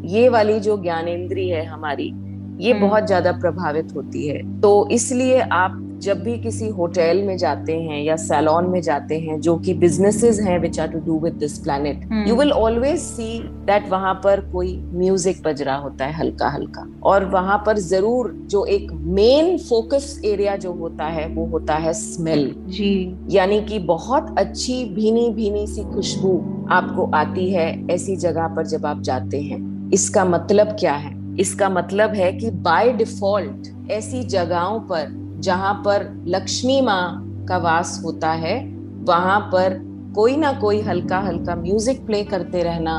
ये 0.09 0.29
वाली 0.29 0.59
जो 0.61 0.77
ज्ञानेन्द्री 0.83 1.49
है 1.49 1.65
हमारी 1.65 2.13
ये 2.61 2.73
हम्म। 2.73 2.81
बहुत 2.81 3.07
ज़्यादा 3.07 3.33
प्रभावित 3.33 3.95
होती 3.97 4.27
है 4.29 4.43
तो 4.61 4.89
इसलिए 4.93 5.41
आप 5.41 5.79
जब 6.01 6.23
भी 6.23 6.37
किसी 6.39 6.69
होटल 6.69 7.23
में 7.23 7.37
जाते 7.37 7.77
हैं 7.81 8.03
या 8.03 8.17
सैलॉन 8.17 8.67
में 8.71 8.81
जाते 8.83 9.19
हैं 9.19 9.41
जो 9.41 9.57
कि 9.57 9.75
बिजनेसेस 9.75 10.41
हैं 10.41 10.59
which 10.59 10.81
are 10.81 10.89
to 10.89 10.99
do 10.99 11.19
with 11.21 11.35
this 11.35 11.59
planet 11.59 12.09
you 12.29 12.37
will 12.37 12.53
always 12.53 13.01
see 13.01 13.39
that 13.67 13.89
वहाँ 13.89 14.15
पर 14.15 14.41
कोई 14.53 14.77
म्यूज़िक 14.95 15.43
बज 15.43 15.63
रहा 15.63 15.77
होता 15.77 16.07
है 16.07 16.13
हल्का 16.13 16.49
हल्का 16.49 16.87
और 17.03 17.25
वहाँ 17.25 17.63
पर 17.67 17.79
ज़रूर 17.79 18.31
जो 18.47 18.65
एक 18.65 18.93
मेन 18.93 19.57
फोकस 19.59 20.21
एरिया 20.25 20.57
जो 20.57 20.73
होता 20.73 21.05
है 21.05 21.27
वो 21.29 21.47
होता 21.47 21.75
है 21.75 21.93
स्मेल 21.93 22.55
जी। 22.69 23.17
यानी 23.31 23.61
कि 23.61 23.79
बहुत 23.79 24.35
अच्छी 24.39 24.85
भीनी 24.85 25.29
भीनी 25.31 25.67
सी 25.67 25.83
खुशबू 25.85 26.37
आपको 26.71 27.11
आती 27.15 27.51
है 27.51 27.69
ऐसी 27.91 28.17
जगह 28.17 28.49
पर 28.49 28.67
जब 28.67 28.87
आप 28.87 29.01
जाते 29.01 29.41
हैं। 29.41 29.91
इसका 29.91 30.25
मतलब 30.25 30.77
क्या 30.81 30.93
है? 30.93 31.19
इसका 31.41 31.69
मतलब 31.69 32.11
है 32.11 32.33
कि 32.33 32.51
बाय 32.51 32.93
डिफ़ॉल्ट 32.93 33.91
ऐसी 33.91 34.23
जगहों 34.25 34.81
पर 34.81 35.20
जहाँ 35.41 35.75
पर 35.85 36.09
लक्ष्मी 36.29 36.81
माँ 36.81 37.47
का 37.49 37.59
वास 37.59 38.01
होता 38.05 38.31
है, 38.33 38.59
वहाँ 39.05 39.41
पर 39.53 39.79
कोई 40.15 40.37
ना 40.37 40.53
कोई 40.53 40.81
हल्का 40.81 41.19
हल्का 41.19 41.55
म्यूज़िक 41.57 42.05
प्ले 42.07 42.23
करते 42.25 42.63
रहना 42.63 42.97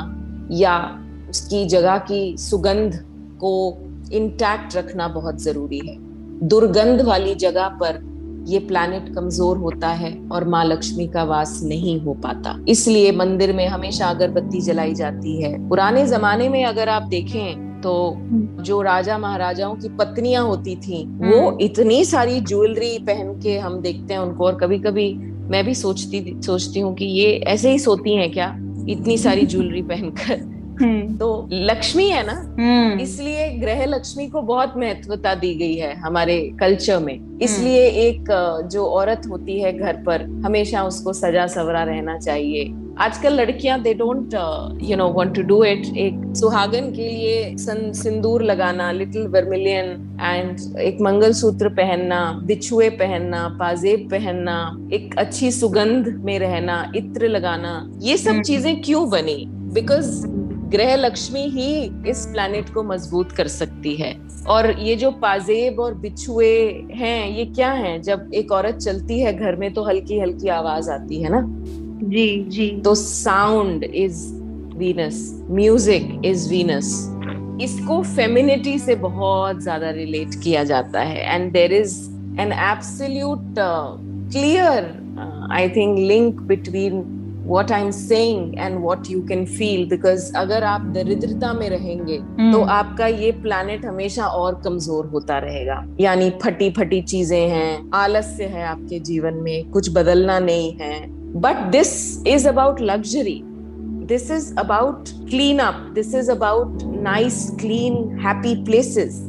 या 0.52 0.78
उसकी 1.30 1.66
जगह 1.66 1.98
की 1.98 2.38
सुगंध 2.38 2.96
को 3.40 3.54
इंटैक्ट 4.14 4.76
रखना 4.76 5.08
बहुत 5.08 5.42
ज़रूरी 5.42 5.80
है। 5.80 5.96
दुर्गंध 6.48 7.02
वाली 7.02 7.36
जगह 7.36 7.68
पर 7.82 8.00
ये 8.48 8.60
प्लैनेट 8.60 9.14
कमज़ोर 9.16 9.58
होता 9.58 9.88
है 9.88 10.14
और 10.32 10.48
माँ 10.48 10.64
लक्ष्मी 10.66 11.08
का 11.08 11.24
वास 11.24 11.60
नहीं 11.64 12.00
हो 12.02 12.14
पाता। 12.14 12.56
इसलिए 12.70 13.12
मंदिर 13.12 13.54
में 13.54 13.68
हमेशा 13.68 14.06
अगरबत्ती 14.06 14.62
जलाई 14.62 14.94
जाती 14.94 15.42
है। 15.42 15.70
पुराने 15.70 16.06
जमाने 16.08 16.50
में 16.50 16.64
अगर 16.66 16.90
आप 16.90 17.04
देखें 17.10 17.71
तो 17.82 17.94
हम्म। 18.12 18.64
जो 18.64 18.82
राजा 18.82 19.18
महाराजाओं 19.18 19.76
की 19.76 19.90
पत्नियाँ 19.90 20.44
होती 20.44 20.76
थी 20.76 21.04
वो 21.06 21.50
हम्म। 21.50 21.62
इतनी 21.62 22.04
सारी 22.06 22.40
ज्वेलरी 22.42 22.98
पहन 23.00 23.34
के 23.40 23.58
हम 23.58 23.80
देखते 23.82 24.14
हैं 24.14 24.22
उनको 24.22 24.46
और 24.46 24.58
कभी 24.60 24.80
कभी 24.80 25.14
मैं 25.50 25.64
भी 25.66 25.74
सोचती 25.76 26.42
सोचती 26.42 26.80
हूँ 26.80 26.96
कि 26.96 27.06
ये 27.06 27.32
ऐसे 27.48 27.72
ही 27.72 27.80
सोती 27.80 28.16
हैं 28.16 28.32
क्या 28.32 28.56
इतनी 28.90 29.18
सारी 29.18 29.46
ज्वेलरी 29.52 29.82
पहनकर। 29.82 30.51
तो 31.18 31.48
लक्ष्मी 31.52 32.10
है 32.10 32.24
ना? 32.26 32.36
इसलिए 33.02 33.48
ग्रह 33.60 33.86
लक्ष्मी 33.86 34.28
को 34.30 34.42
बहुत 34.42 34.74
महत्वता 34.78 35.34
दी 35.36 35.54
गई 35.56 35.76
है 35.76 35.94
हमारे 35.96 36.40
कल्चर 36.60 37.00
में। 37.00 37.40
इसलिए 37.42 37.88
एक 38.08 38.32
जो 38.72 38.86
औरत 38.86 39.28
होती 39.30 39.60
है 39.60 39.78
घर 39.78 40.04
पर 40.06 40.22
हमेशा 40.46 40.84
उसको 40.84 41.14
सजा 41.14 41.48
सवरा 41.48 41.84
रहना 41.84 42.18
चाहिए। 42.20 42.74
आजकल 43.00 43.34
लड़कियाँ 43.34 43.80
they 43.82 43.94
don't 43.94 44.34
you 44.84 44.96
know 44.98 45.08
want 45.14 45.36
to 45.36 45.42
do 45.42 45.64
it 45.64 45.86
एक 45.98 46.34
सुहागन 46.38 46.92
के 46.92 47.08
लिए 47.10 47.56
सिंदूर 47.58 48.44
लगाना 48.44 48.92
लिटिल 48.92 49.28
वर्मिलियन 49.28 50.18
एंड 50.22 50.80
एक 50.80 51.02
मंगलसूत्र 51.02 51.70
पहनना 51.70 52.20
बिछुए 52.46 52.90
पहनना 53.00 53.48
पाजेब 53.60 54.08
पहनना 54.12 54.58
एक 54.94 55.16
अच्छी 55.18 55.52
सुगंध 55.52 56.08
में 56.26 56.38
रहना 56.40 56.92
इत्र 56.96 57.28
लगाना 57.28 57.74
ये 58.02 58.18
सब 58.18 58.30
हम्म। 58.30 58.42
चीज़ें 58.42 58.82
क्यों 58.82 59.10
बनी? 59.10 59.46
बिकॉज़ 59.74 60.26
ग्रह 60.72 60.96
लक्ष्मी 60.96 61.42
ही 61.50 61.72
इस 62.10 62.26
प्लैनेट 62.26 62.70
को 62.74 62.84
मज़बूत 62.84 63.32
कर 63.32 63.48
सकती 63.50 63.96
है। 63.96 64.14
और 64.48 64.70
ये 64.80 64.96
जो 64.96 65.12
पाजेब 65.22 65.80
और 65.80 65.94
बिछुए 65.96 66.56
हैं 66.94 67.30
ये 67.30 67.46
क्या 67.46 67.72
हैं? 67.72 68.02
जब 68.02 68.30
एक 68.34 68.52
औरत 68.52 68.78
चलती 68.78 69.20
है 69.20 69.34
घर 69.34 69.56
में 69.56 69.74
तो 69.74 69.84
हल्की 69.84 70.20
हल्की 70.20 70.50
आवाज़ 70.50 70.90
आती 70.92 71.22
है 71.24 71.30
ना? 71.32 71.42
जी 72.04 72.44
जी। 72.50 72.70
तो 72.86 72.96
sound 72.96 73.84
is 73.84 74.26
Venus 74.76 75.20
music 75.50 76.22
is 76.26 76.50
Venus 76.50 76.94
इसको 77.62 78.02
फेमिनिटी 78.06 78.78
से 78.80 78.96
बहुत 78.98 79.62
ज़्यादा 79.62 79.90
रिलेट 79.92 80.36
किया 80.44 80.64
जाता 80.64 81.02
है। 81.02 81.36
And 81.36 81.52
there 81.54 81.74
is 81.74 81.98
an 82.40 82.52
absolute 82.54 83.56
clear 84.34 84.84
I 85.52 85.70
think 85.70 85.98
link 86.00 86.42
between 86.42 87.04
what 87.46 87.72
I'm 87.72 87.92
saying 87.92 88.60
and 88.60 88.82
what 88.82 89.10
you 89.10 89.22
can 89.24 89.46
feel 89.46 89.88
because 89.88 90.32
अगर 90.36 90.64
आप 90.64 90.82
दरिद्रता 90.96 91.54
में 91.54 91.70
रहेंगे 91.70 92.18
hmm. 92.18 92.52
तो 92.54 92.62
आपका 92.72 93.08
ये 93.08 93.32
प्लानिट 93.42 93.86
हमेशा 93.86 94.26
और 94.26 94.62
कमज़ोर 94.66 95.06
होता 95.06 95.38
रहेगा 95.40 95.84
यानी 96.00 96.30
फटी 96.44 96.70
फटी 96.78 97.02
चीज़ें 97.02 97.48
हैं 97.50 97.90
आलस्य 97.94 98.46
है 98.46 98.66
आपके 98.68 99.00
जीवन 99.00 99.42
में 99.44 99.70
कुछ 99.72 99.90
बदलना 99.94 100.40
नहीं 100.40 100.72
है 100.82 101.22
But 101.34 101.72
this 101.72 102.22
is 102.26 102.46
about 102.46 102.82
luxury. 102.82 103.46
This 104.04 104.30
is 104.30 104.52
about 104.58 105.14
clean 105.30 105.62
up. 105.62 105.94
This 105.94 106.14
is 106.14 106.28
about 106.28 106.84
nice, 106.84 107.52
clean, 107.52 108.18
happy 108.20 108.56
places. 108.64 109.22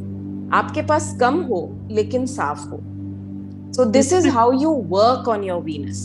आपके 0.52 0.83
पास 0.87 1.16
कम 1.21 1.40
हो 1.42 1.61
लेकिन 1.90 2.26
साफ़ 2.26 2.61
हो 2.69 2.81
so 3.76 3.85
this 3.85 4.12
is 4.12 4.28
how 4.28 4.52
you 4.52 4.71
work 4.88 5.28
on 5.28 5.45
your 5.45 5.61
Venus 5.62 6.02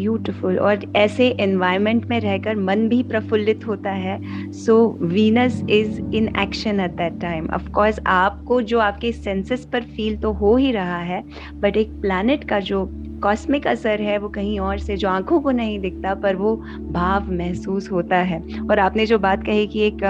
beautiful 0.00 0.58
और 0.58 0.84
ऐसे 0.96 1.28
एनवायरनमेंट 1.40 2.06
में 2.06 2.18
रहकर 2.20 2.56
मन 2.58 2.88
भी 2.88 3.02
प्रफुल्लित 3.04 3.66
होता 3.66 3.90
है. 3.92 4.18
So 4.54 4.76
Venus 5.02 5.62
is 5.70 6.00
in 6.14 6.28
action 6.40 6.80
at 6.80 6.90
that 6.92 7.20
time 7.20 7.48
of 7.54 7.68
course 7.70 8.00
आपको 8.08 8.60
जो 8.62 8.78
आपके 8.80 9.12
सेंसेस 9.12 9.64
पर 9.64 9.82
फील 9.96 10.16
तो 10.16 10.32
हो 10.32 10.56
ही 10.56 10.72
रहा 10.72 10.98
है 10.98 11.22
बट 11.60 11.76
एक 11.76 12.00
प्लानट 12.00 12.44
का 12.44 12.60
जो 12.60 12.88
कॉस्मिक 13.22 13.66
असर 13.66 14.00
है, 14.00 14.16
वो 14.18 14.28
कहीं 14.28 14.58
और 14.60 14.78
से, 14.78 14.96
जो 14.96 15.08
आँखों 15.08 15.40
को 15.40 15.50
नहीं 15.50 15.78
दिखता, 15.78 16.14
पर 16.14 16.36
वो 16.36 16.54
भाव 16.92 17.30
महसूस 17.32 17.90
होता 17.92 18.16
है. 18.16 18.40
और 18.60 18.78
आपने 18.78 19.06
जो 19.06 19.18
बात 19.18 19.44
कही 19.46 19.66
कि 19.66 19.80
एक 19.80 20.04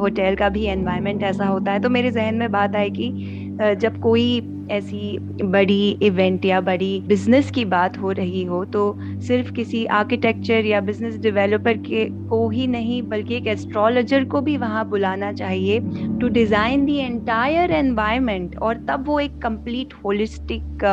होटल 0.00 0.34
का 0.34 0.48
भी 0.48 0.64
एनवायरनमेंट 0.64 1.22
ऐसा 1.22 1.46
होता 1.46 1.72
है 1.72 1.80
तो 1.80 1.90
मेरे 1.90 2.10
जहन 2.10 2.34
में 2.34 2.50
बात 2.52 2.76
आई 2.76 2.90
कि 2.90 3.43
जब 3.80 4.00
कोई 4.02 4.26
ऐसी 4.70 5.18
बड़ी 5.42 5.90
इवेंट 6.02 6.44
या 6.44 6.60
बड़ी 6.60 7.00
बिज़नेस 7.06 7.50
की 7.50 7.64
बात 7.64 7.98
हो 7.98 8.10
रही 8.12 8.42
हो 8.44 8.64
तो 8.64 8.82
सिर्फ़ 9.26 9.52
किसी 9.52 9.84
आर्किटेक्चर 9.92 10.66
या 10.66 10.80
बिज़नेस 10.80 11.16
डेवलपर 11.18 11.76
के, 11.78 12.04
को 12.28 12.48
ही 12.50 12.66
नहीं, 12.66 13.00
बल्कि 13.02 13.36
एक 13.36 13.46
एस्ट्रोलॉजर 13.46 14.24
को 14.24 14.40
भी 14.40 14.56
वहाँ 14.56 14.88
बुलाना 14.90 15.32
चाहिए 15.32 15.80
to 16.20 16.28
design 16.30 16.84
the 16.86 16.96
entire 16.96 17.72
environment 17.72 18.58
और 18.58 18.84
तब 18.88 19.04
वो 19.06 19.20
एक 19.20 19.38
कंप्लीट 19.42 19.94
होलिस्टिक 20.04 20.84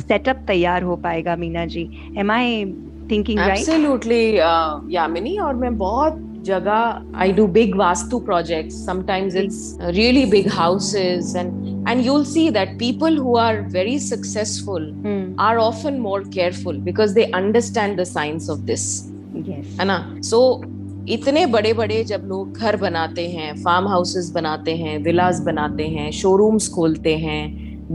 सेटअप 0.00 0.44
तैयार 0.46 0.82
हो 0.82 0.96
पाएगा 0.96 1.36
Meena 1.36 1.66
ji. 1.66 1.88
Am 2.18 2.30
I 2.30 2.64
thinking 3.10 3.38
right 3.38 3.58
absolutely 3.58 4.36
Yamini, 4.94 5.36
और 5.38 5.54
मैं 5.54 5.76
बहुत 5.78 6.30
जगह 6.44 7.14
I 7.14 7.30
do 7.30 7.46
big 7.46 7.74
Vastu 7.74 8.24
projects. 8.24 8.74
Sometimes 8.74 9.34
it's 9.34 9.76
really 9.98 10.24
big 10.26 10.50
houses, 10.50 11.34
and 11.34 11.88
and 11.88 12.04
you'll 12.04 12.24
see 12.24 12.50
that 12.50 12.76
people 12.78 13.16
who 13.16 13.36
are 13.36 13.62
very 13.62 13.98
successful 13.98 14.92
hmm. 15.06 15.34
are 15.38 15.58
often 15.58 15.98
more 16.00 16.22
careful 16.38 16.78
because 16.90 17.14
they 17.14 17.30
understand 17.32 17.98
the 17.98 18.06
science 18.06 18.48
of 18.48 18.66
this. 18.66 18.86
Yes. 19.34 19.66
है 19.80 19.84
ना? 19.84 19.98
So 20.22 20.40
इतने 21.08 21.44
बड़े 21.46 21.72
बड़े 21.72 22.02
जब 22.04 22.22
लोग 22.28 22.58
घर 22.58 22.76
बनाते 22.76 23.28
हैं 23.28 23.54
फार्म 23.62 23.88
हाउसेस 23.88 24.30
बनाते 24.30 24.76
हैं 24.76 24.98
विलास 25.04 25.40
बनाते 25.40 25.88
हैं 25.88 26.10
शोरूम्स 26.10 26.68
खोलते 26.74 27.16
हैं 27.18 27.42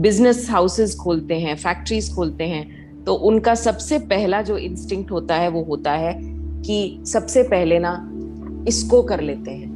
बिज़नेस 0.02 0.46
हाउसेस 0.50 0.94
खोलते 0.96 1.38
हैं 1.40 1.56
फैक्ट्रीज 1.56 2.14
खोलते 2.14 2.44
हैं 2.48 3.04
तो 3.04 3.14
उनका 3.30 3.54
सबसे 3.54 3.98
पहला 4.12 4.42
जो 4.42 4.58
इंस्टिंक्ट 4.58 5.10
होता 5.10 5.36
है 5.36 5.48
वो 5.50 5.62
होता 5.62 5.92
है 5.92 6.12
कि 6.66 6.78
सबसे 7.06 7.42
पहले 7.42 7.78
ना 7.78 7.92
इसको 8.68 9.02
कर 9.02 9.20
लेते 9.20 9.50
हैं। 9.50 9.68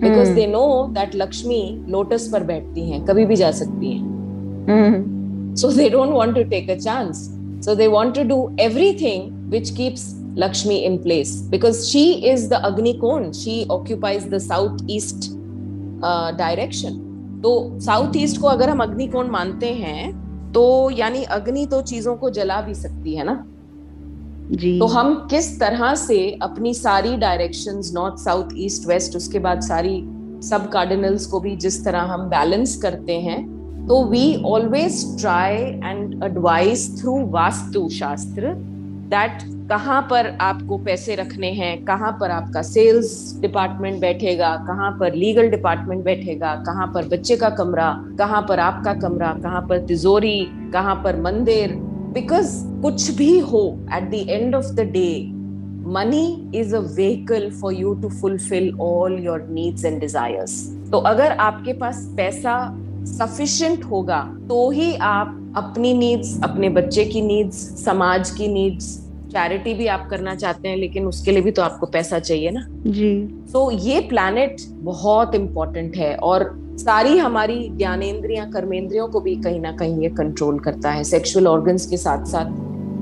Because 0.00 0.32
they 0.34 0.46
know 0.46 0.86
that 0.94 1.16
Lakshmi 1.16 1.62
lotus 1.88 2.28
पर 2.32 2.44
बैठती 2.44 2.90
हैं 2.90 3.04
कभी 3.06 3.24
भी 3.24 3.36
जा 3.36 3.50
सकती 3.50 3.92
हैं। 3.92 5.54
So 5.58 5.72
they 5.72 5.88
don't 5.90 6.12
want 6.14 6.34
to 6.34 6.42
take 6.50 6.70
a 6.70 6.74
chance 6.74 7.28
so 7.64 7.74
they 7.74 7.86
want 7.88 8.14
to 8.14 8.22
do 8.28 8.50
everything 8.60 9.50
which 9.50 9.70
keeps 9.70 10.14
Lakshmi 10.36 10.74
in 10.86 10.96
place. 11.04 11.30
Because 11.52 11.78
she 11.90 12.24
is 12.24 12.48
the 12.50 12.58
Agnikon. 12.66 13.24
She 13.36 13.66
occupies 13.68 14.26
the 14.26 14.38
southeast 14.38 15.24
uh, 16.02 16.30
direction. 16.32 16.92
तो 17.42 17.80
south 17.80 18.16
east 18.16 18.40
को 18.40 18.46
अगर 18.46 18.70
हम 18.70 18.82
अग्निकोण 18.82 19.30
मानते 19.30 19.72
हैं 19.74 20.52
तो 20.52 20.90
यानी 20.90 21.22
अग्नि 21.36 21.66
तो 21.66 21.80
चीज़ों 21.82 22.14
को 22.16 22.30
जला 22.30 22.60
भी 22.60 22.74
सकती 22.74 23.14
है 23.14 23.24
ना? 23.24 23.34
जी। 24.50 24.78
तो 24.78 24.86
हम 24.86 25.14
किस 25.30 25.58
तरह 25.60 25.94
से 25.94 26.18
अपनी 26.42 26.72
सारी 26.74 27.16
directions 27.16 27.92
north 27.94 28.18
south 28.18 28.48
east 28.56 28.88
west 28.88 29.16
उसके 29.16 29.38
बाद 29.38 29.60
सारी 29.60 30.00
सब 30.42 30.68
कार्डिनल्स 30.68 31.26
को 31.26 31.40
भी 31.40 31.54
जिस 31.56 31.84
तरह 31.84 32.12
हम 32.12 32.28
बैलेंस 32.30 32.76
करते 32.76 33.20
हैं 33.20 33.38
तो 33.86 34.04
we 34.04 34.42
always 34.46 35.04
try 35.20 35.54
and 35.54 36.22
advise 36.24 36.90
through 37.00 37.16
vastu 37.30 37.88
shastra 37.88 38.52
that 39.10 39.42
कहाँ 39.70 40.00
पर 40.10 40.26
आपको 40.40 40.76
पैसे 40.78 41.14
रखने 41.14 41.50
हैं, 41.52 41.84
कहाँ 41.84 42.10
पर 42.20 42.30
आपका 42.30 42.62
सेल्स 42.62 43.10
डिपार्टमेंट 43.40 44.00
बैठेगा, 44.00 44.54
कहाँ 44.66 44.90
पर 45.00 45.14
लीगल 45.14 45.50
डिपार्टमेंट 45.50 46.02
बैठेगा, 46.04 46.54
कहाँ 46.66 46.86
पर 46.86 47.08
बच्चे 47.08 47.36
का 47.36 47.50
कमरा, 47.50 47.92
कहाँ 48.18 48.44
पर 48.48 48.60
आपका 48.60 48.94
कमरा, 48.94 49.32
कहाँ 49.42 49.60
पर 49.68 49.86
तिजोरी, 49.86 50.40
कहाँ 50.72 50.94
पर 51.04 51.20
मंदिर 51.20 51.72
बिकॉज़ 52.12 52.54
कुछ 52.82 53.10
भी 53.16 53.38
हो 53.40 53.62
at 53.94 54.10
the 54.10 54.24
end 54.28 54.54
of 54.54 54.66
the 54.74 54.80
day 54.92 55.10
money 55.88 56.24
is 56.54 56.74
a 56.76 56.78
vehicle 56.78 57.50
for 57.50 57.74
you 57.74 57.94
to 57.94 58.08
fulfil 58.10 58.70
all 58.80 59.18
your 59.24 59.46
needs 59.50 59.84
and 59.84 60.00
desires 60.00 60.54
तो 60.92 60.98
अगर 61.08 61.32
आपके 61.40 61.72
पास 61.72 62.04
पैसा 62.16 62.56
सफिशिएंट 63.08 63.84
होगा 63.84 64.20
तो 64.48 64.70
ही 64.70 64.94
आप 65.02 65.36
अपनी 65.56 65.92
नीड्स 65.94 66.38
अपने 66.44 66.68
बच्चे 66.70 67.04
की 67.04 67.20
नीड्स 67.22 67.56
समाज 67.84 68.30
की 68.30 68.48
नीड्स 68.48 68.88
चैरिटी 69.30 69.74
भी 69.74 69.86
आप 69.86 70.08
करना 70.10 70.34
चाहते 70.34 70.68
हैं 70.68 70.76
लेकिन 70.76 71.06
उसके 71.06 71.30
लिए 71.30 71.42
भी 71.42 71.50
तो 71.50 71.62
आपको 71.62 71.86
पैसा 71.86 72.18
चाहिए 72.18 72.50
ना। 72.50 72.66
जी। 72.86 73.26
तो 73.52 73.72
so, 73.72 73.78
ये 73.80 74.00
प्लानिट 74.00 74.56
बहुत 74.70 75.34
इम्पोर्टेंट 75.34 75.96
है 75.96 76.16
और 76.16 76.60
सारी 76.76 77.18
हमारी 77.18 77.68
ज्ञानेन्द्रिया 77.72 78.44
कर्मेंद्रियों 78.44 79.08
को 79.08 79.20
भी 79.20 79.36
कहीं 79.36 79.60
ना 79.60 79.72
कहीं 79.72 80.02
ये 80.02 80.08
कंट्रोल 80.08 80.58
करता 80.58 80.90
है। 80.90 81.04
सेक्सुअल 81.04 81.46
ऑर्गन्स 81.46 81.86
के 81.86 81.96
साथ 81.96 82.24
साथ 82.24 82.46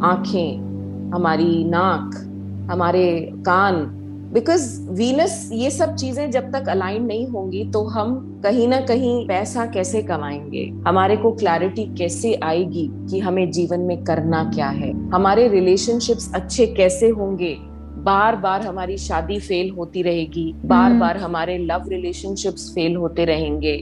आँखें 0.05 0.69
हमारी 1.15 1.65
नाक 1.65 2.25
हमारे 2.71 3.33
कान 3.37 3.98
बिकॉज़ 4.33 4.91
वीनस 4.91 5.49
ये 5.53 5.71
सब 5.71 5.95
चीज़ें 5.95 6.31
जब 6.31 6.51
तक 6.53 6.69
अलाइन 6.69 7.05
नहीं 7.05 7.27
होंगी 7.27 7.65
तो 7.65 7.83
हम 7.85 8.41
कहीं 8.45 8.67
ना 8.69 8.81
कहीं 8.81 9.27
पैसा 9.29 9.65
कैसे 9.67 10.03
कमाएँगे? 10.03 10.65
हमारे 10.89 11.17
को 11.17 11.33
क्लैरिटी 11.33 11.85
कैसे 11.99 12.35
आएगी 12.35 12.89
कि 13.11 13.19
हमें 13.19 13.51
जीवन 13.51 13.81
में 13.81 14.05
करना 14.05 14.43
क्या 14.55 14.69
है? 14.69 14.93
हमारे 15.11 15.49
रिलेशनशिप्स 15.49 16.31
अच्छे 16.35 16.67
कैसे 16.67 17.09
होंगे? 17.09 17.57
बार 18.05 18.37
बार 18.37 18.67
हमारी 18.67 18.97
शादी 18.97 19.39
फेल 19.39 19.71
होती 19.71 20.03
रहेगी। 20.03 20.53
बार 20.65 20.93
बार 20.93 21.17
हमारे 21.17 21.59
लव 21.59 21.89
रिलेशनशिप्स 21.89 22.71
फेल 22.75 22.97
होते 22.97 23.25
रहेंगे। 23.25 23.75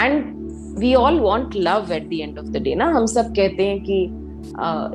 And 0.00 0.24
we 0.78 0.94
all 0.94 1.20
want 1.20 1.56
love 1.56 1.92
at 1.92 2.08
the 2.08 2.12
end 2.12 2.38
of 2.38 2.46
the 2.46 2.56
day 2.56 2.74
ना? 2.74 2.86
हम 2.86 3.06
सब 3.06 3.34
कहते 3.36 3.66
हैं 3.66 3.80
कि 3.80 4.06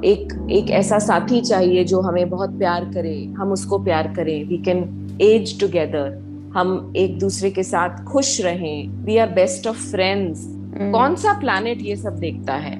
एक 0.05 0.47
एक 0.51 0.69
ऐसा 0.69 0.99
साथी 0.99 1.41
चाहिए 1.41 1.83
जो 1.83 2.01
हमें 2.01 2.29
बहुत 2.29 2.57
प्यार 2.57 2.85
करे 2.85 3.25
हम 3.37 3.51
उसको 3.51 3.79
प्यार 3.79 4.13
करें। 4.15 4.43
वी 4.43 4.57
कैन 4.57 5.17
एज 5.21 5.59
टुगेदर 5.59 6.51
हम 6.55 6.93
एक 6.95 7.19
दूसरे 7.19 7.49
के 7.51 7.63
साथ 7.63 8.03
खुश 8.03 8.41
रहें। 8.41 8.87
We 8.87 9.17
are 9.17 9.29
best 9.29 9.67
of 9.67 9.91
friends 9.91 10.45
कौन 10.91 11.15
सा 11.15 11.39
प्लानिट 11.39 11.81
ये 11.81 11.95
सब 11.95 12.19
देखता 12.19 12.53
है? 12.53 12.75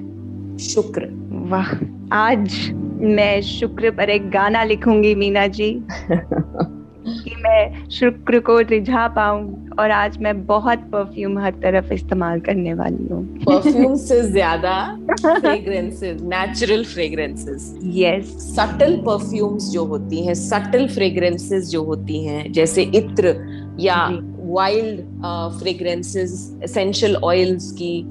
शुक्र। 0.58 1.08
वाह 1.50 1.74
आज 2.12 2.72
मैं 3.02 3.40
शुक्र 3.42 3.90
पर 3.90 4.10
एक 4.10 4.30
गाना 4.30 4.64
लिखूँगी 4.64 5.14
मीना 5.14 5.46
जी। 5.46 5.72
कि 7.06 7.34
मैं 7.42 7.88
शुक्र 7.90 8.38
को 8.40 8.58
रिझा 8.60 9.06
पाऊँ 9.08 9.68
और 9.78 9.90
आज 9.90 10.18
मैं 10.22 10.34
बहुत 10.46 10.78
परफ्यूम 10.92 11.38
हर 11.38 11.52
तरफ़ 11.62 11.92
इस्तेमाल 11.92 12.40
करने 12.40 12.74
वाली 12.74 13.06
हूँ। 13.12 13.24
परफ्यूम 13.44 13.94
से 13.96 14.20
ज़्यादा 14.22 14.74
fragrances 15.20 16.20
natural 16.22 16.84
fragrances 16.84 17.74
yes 17.96 18.36
subtle 18.56 18.96
perfumes 19.06 19.70
जो 19.70 19.84
होती 19.84 20.24
हैं 20.26 20.34
सटल 20.34 20.86
फ्रेग्रेंसेस 20.88 21.68
जो 21.68 21.82
होती 21.84 22.24
हैं 22.24 22.50
जैसे 22.52 22.82
इत्र 22.94 23.34
या 23.80 23.96
वाइल्ड 24.52 25.00
फ्रेग्रेंसेस 25.58 26.32
एसेंशियल 26.64 27.16
ऑयल्स 27.16 27.70
की 27.72 28.02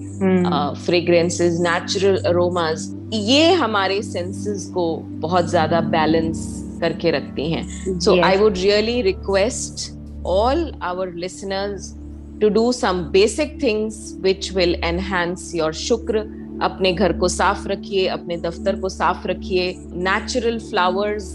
फ्रेग्रेंसेस 0.86 1.60
नेचुरल 1.60 2.18
अरोमास 2.18 2.94
ये 3.14 3.54
हमारे 3.54 4.02
सेंसेस 4.02 4.66
को 4.74 4.96
बहुत 5.22 5.50
ज़्यादा 5.50 5.82
बैलेंस 5.82 6.48
करके 6.82 7.12
रखती 7.12 7.52
हैं। 7.52 8.00
So 8.00 8.20
I 8.24 8.38
would 8.38 8.58
really 8.58 9.02
request 9.02 9.92
all 10.28 10.72
our 10.84 11.14
listeners 11.16 11.94
to 12.42 12.50
do 12.50 12.72
some 12.72 13.02
basic 13.12 13.62
things 13.64 14.18
which 14.22 14.52
will 14.56 14.76
enhance 14.84 15.52
your 15.56 15.74
शुक्र 15.76 16.26
अपने 16.64 16.92
घर 16.94 17.18
को 17.20 17.28
साफ़ 17.28 17.68
रखिए 17.68 18.08
अपने 18.10 18.38
दफ्तर 18.38 18.80
को 18.80 18.90
साफ़ 18.90 19.28
रखिए 19.28 19.74
नेचुरल 20.04 20.60
फ्लावर्स 20.60 21.30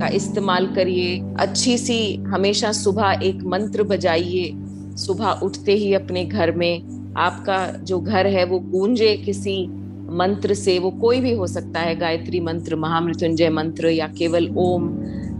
का 0.00 0.08
इस्तेमाल 0.14 0.66
करिए 0.74 1.18
अच्छी 1.40 1.76
सी 1.78 2.00
हमेशा 2.26 2.72
सुबह 2.72 3.20
एक 3.22 3.42
मंत्र 3.46 3.82
बजाइए 3.92 4.52
सुबह 4.98 5.40
उठते 5.42 5.74
ही 5.74 5.92
अपने 5.94 6.24
घर 6.24 6.52
में 6.56 7.14
आपका 7.18 7.66
जो 7.82 7.98
घर 8.00 8.26
है 8.26 8.44
वो 8.44 8.58
गूंजे 8.70 9.16
किसी 9.16 9.56
मंत्र 10.10 10.54
से 10.54 10.78
वो 10.78 10.90
कोई 11.00 11.20
भी 11.20 11.32
हो 11.32 11.46
सकता 11.46 11.80
है 11.80 11.94
गायत्री 11.96 12.40
मंत्र 12.40 12.76
महामृत्युंजय 12.76 13.48
मंत्र 13.50 13.88
या 13.88 14.06
केवल 14.18 14.48
ओम। 14.58 14.90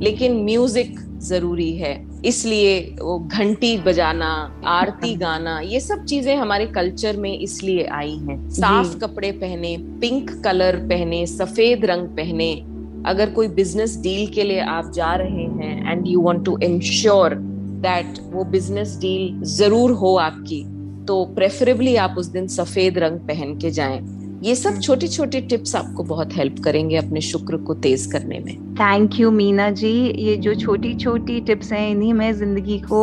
लेकिन 0.03 0.37
म्यूज़िक 0.45 0.99
ज़रूरी 1.21 1.73
है। 1.77 1.93
इसलिए 2.25 2.79
वो 3.01 3.19
घंटी 3.19 3.77
बजाना 3.79 4.29
आरती 4.67 5.15
गाना 5.17 5.59
ये 5.61 5.81
सब 5.81 6.05
चीज़ें 6.05 6.35
हमारे 6.37 6.67
कल्चर 6.67 7.17
में 7.17 7.39
इसलिए 7.39 7.85
आई 7.93 8.17
हैं। 8.19 8.49
साफ़ 8.51 8.97
कपड़े 8.99 9.31
पहने 9.33 9.77
पिंक 10.01 10.31
कलर 10.45 10.77
पहने 10.89 11.27
सफ़ेद 11.27 11.85
रंग 11.85 12.09
पहने 12.17 12.53
अगर 13.07 13.31
कोई 13.31 13.49
बिज़नेस 13.49 13.97
डील 14.03 14.27
के 14.27 14.45
लिए 14.45 14.61
आप 14.61 14.93
जा 14.93 15.15
रहे 15.15 15.45
हैं 15.45 15.93
and 15.93 16.07
you 16.07 16.23
want 16.23 16.45
to 16.45 16.59
ensure 16.63 17.35
that 17.83 18.19
वो 18.33 18.45
बिज़नेस 18.47 18.97
डील 19.01 19.41
ज़रूर 19.49 19.93
हो 19.93 20.15
आपकी 20.19 20.63
तो 21.09 21.25
प्रेफरेबली 21.35 21.97
आप 21.97 22.15
उस 22.19 22.27
दिन 22.27 22.47
सफ़ेद 22.47 22.99
रंग 22.99 23.19
पहन 23.29 23.59
के 23.59 23.71
जाएँ। 23.71 24.01
ये 24.43 24.55
सब 24.55 24.79
छोटी 24.81 25.09
छोटी 25.09 25.41
टिप्स 25.41 25.75
आपको 25.77 26.03
बहुत 26.05 26.37
हेल्प 26.37 26.59
करेंगे 26.65 26.97
अपने 26.97 27.21
शुक्र 27.21 27.57
को 27.57 27.75
तेज 27.77 28.05
करने 28.13 28.39
में। 28.41 28.55
Thank 28.75 29.19
you 29.21 29.31
Meena 29.31 29.71
ji. 29.71 29.93
ये 30.19 30.37
जो 30.37 30.55
छोटी 30.55 30.95
छोटी 30.95 31.41
टिप्स 31.41 31.73
हैं 31.73 31.89
इन्हीं 31.91 32.13
में 32.15 32.33
ज़िंदगी 32.33 32.79
को 32.81 33.01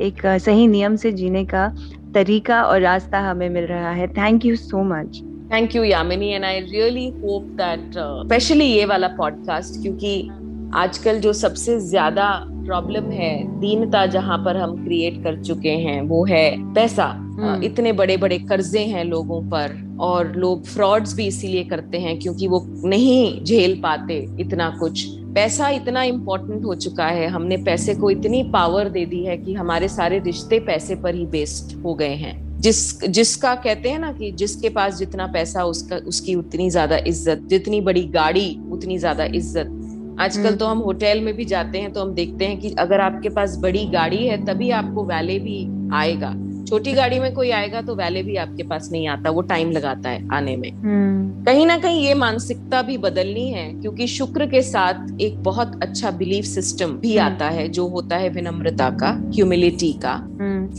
एक 0.00 0.20
सही 0.26 0.66
नियम 0.66 0.96
से 0.96 1.12
जीने 1.12 1.44
का 1.44 1.66
तरीका 2.14 2.62
और 2.62 2.80
रास्ता 2.80 3.20
हमें 3.20 3.48
मिल 3.50 3.64
रहा 3.64 3.90
है। 3.90 4.08
Thank 4.14 4.44
you 4.44 4.56
so 4.56 4.82
much 4.84 5.22
thank 5.52 5.76
you 5.76 5.82
Yamini 5.84 6.28
and 6.28 6.44
I 6.44 6.60
really 6.60 7.08
hope 7.22 7.44
that 7.60 7.90
specially 7.96 8.64
ये 8.64 8.84
वाला 8.84 9.08
पॉडकास्ट 9.16 9.80
क्योंकि 9.82 10.28
आजकल 10.74 11.20
जो 11.20 11.32
सबसे 11.32 11.78
ज़्यादा 11.80 12.28
प्रॉब्लम 12.66 13.10
है 13.12 13.32
दीनता 13.60 14.04
जहाँ 14.06 14.38
पर 14.44 14.56
हम 14.56 14.76
क्रिएट 14.84 15.22
कर 15.24 15.42
चुके 15.42 15.72
हैं 15.80 16.00
वो 16.02 16.24
है 16.24 16.50
पैसा। 16.74 17.04
हम्म। 17.04 17.62
इतने 17.62 17.92
बड़े 17.94 18.16
बड़े 18.16 18.38
कर्जे 18.40 18.80
हैं 18.86 19.04
लोगों 19.04 19.42
पर। 19.50 19.82
और 20.00 20.32
लोग 20.36 20.64
फ्रॉड्स 20.66 21.14
भी 21.16 21.26
इसीलिए 21.26 21.64
करते 21.64 21.98
हैं 21.98 22.18
क्योंकि 22.18 22.48
वो 22.48 22.64
नहीं 22.84 23.44
झेल 23.44 23.80
पाते 23.82 24.16
इतना 24.40 24.68
कुछ। 24.80 25.06
पैसा 25.34 25.68
इतना 25.70 26.02
इम्पोर्टेंट 26.04 26.64
हो 26.64 26.74
चुका 26.76 27.06
है। 27.06 27.26
हमने 27.26 27.56
पैसे 27.64 27.94
को 27.94 28.10
इतनी 28.10 28.42
पावर 28.52 28.88
दे 28.88 29.04
दी 29.06 29.24
है 29.24 29.36
कि 29.36 29.54
हमारे 29.54 29.88
सारे 29.88 30.18
रिश्ते 30.18 30.58
पैसे 30.62 30.94
पर 30.94 31.14
ही 31.14 31.26
बेस्ड 31.26 31.76
हो 31.82 31.94
गए 31.94 32.14
हैं। 32.16 32.42
जिस 32.60 33.04
जिसका 33.06 33.54
कहते 33.54 33.90
हैं 33.90 33.98
ना 33.98 34.12
कि 34.12 34.30
जिसके 34.32 34.68
पास 34.68 34.98
जितना 34.98 35.26
पैसा 35.26 35.64
उसका 35.64 35.96
उसकी 36.06 36.34
उतनी 36.34 36.68
ज़्यादा 36.70 36.96
इज़्ज़त। 37.06 37.46
जितनी 37.48 37.80
बड़ी 37.80 38.04
गाड़ी 38.10 38.48
उतनी 38.72 38.98
ज़्यादा 38.98 39.24
इज़्ज़त। 39.24 40.16
आजकल 40.20 40.46
हम्म। 40.46 40.56
तो 40.56 40.66
हम 40.66 40.78
होटल 40.78 41.20
में 41.20 41.34
भी 41.34 41.44
जाते 41.44 41.78
हैं 41.78 41.92
तो 41.92 42.00
हम 42.00 42.14
देखते 42.14 42.44
हैं 42.44 42.58
कि 42.60 42.70
अगर 42.78 43.00
आपके 43.00 43.28
पास 43.28 43.56
बड़ी 43.58 43.84
गाड़ी 43.86 44.26
है 44.26 44.44
तभी 44.44 44.70
आपको 44.72 45.04
वैले 45.04 45.38
भी 45.38 45.66
आएगा। 45.94 46.32
छोटी 46.64 46.92
गाड़ी 46.92 47.18
में 47.18 47.32
कोई 47.34 47.50
आएगा 47.52 47.80
तो 47.82 47.94
वैले 47.94 48.22
भी 48.22 48.36
आपके 48.36 48.62
पास 48.62 48.88
नहीं 48.92 49.06
आता 49.08 49.30
वो 49.30 49.42
टाइम 49.44 49.70
लगाता 49.70 50.10
है 50.10 50.28
आने 50.32 50.56
में 50.56 50.70
हम्म। 50.72 51.44
कहीं 51.44 51.66
ना 51.66 51.76
कहीं 51.78 52.02
ये 52.02 52.14
मानसिकता 52.14 52.80
भी 52.82 52.96
बदलनी 52.98 53.48
है 53.50 53.68
क्योंकि 53.72 54.06
शुक्र 54.08 54.46
के 54.46 54.62
साथ 54.62 55.20
एक 55.20 55.42
बहुत 55.42 55.78
अच्छा 55.82 56.10
बिलीफ 56.12 56.44
सिस्टम 56.44 56.96
भी 56.98 57.16
हम्म। 57.16 57.26
आता 57.26 57.48
है 57.50 57.68
जो 57.68 57.86
होता 57.88 58.16
है 58.16 58.28
विनम्रता 58.30 58.90
का 58.96 59.10
ह्यूमिलिटी 59.26 59.92
का 60.04 60.14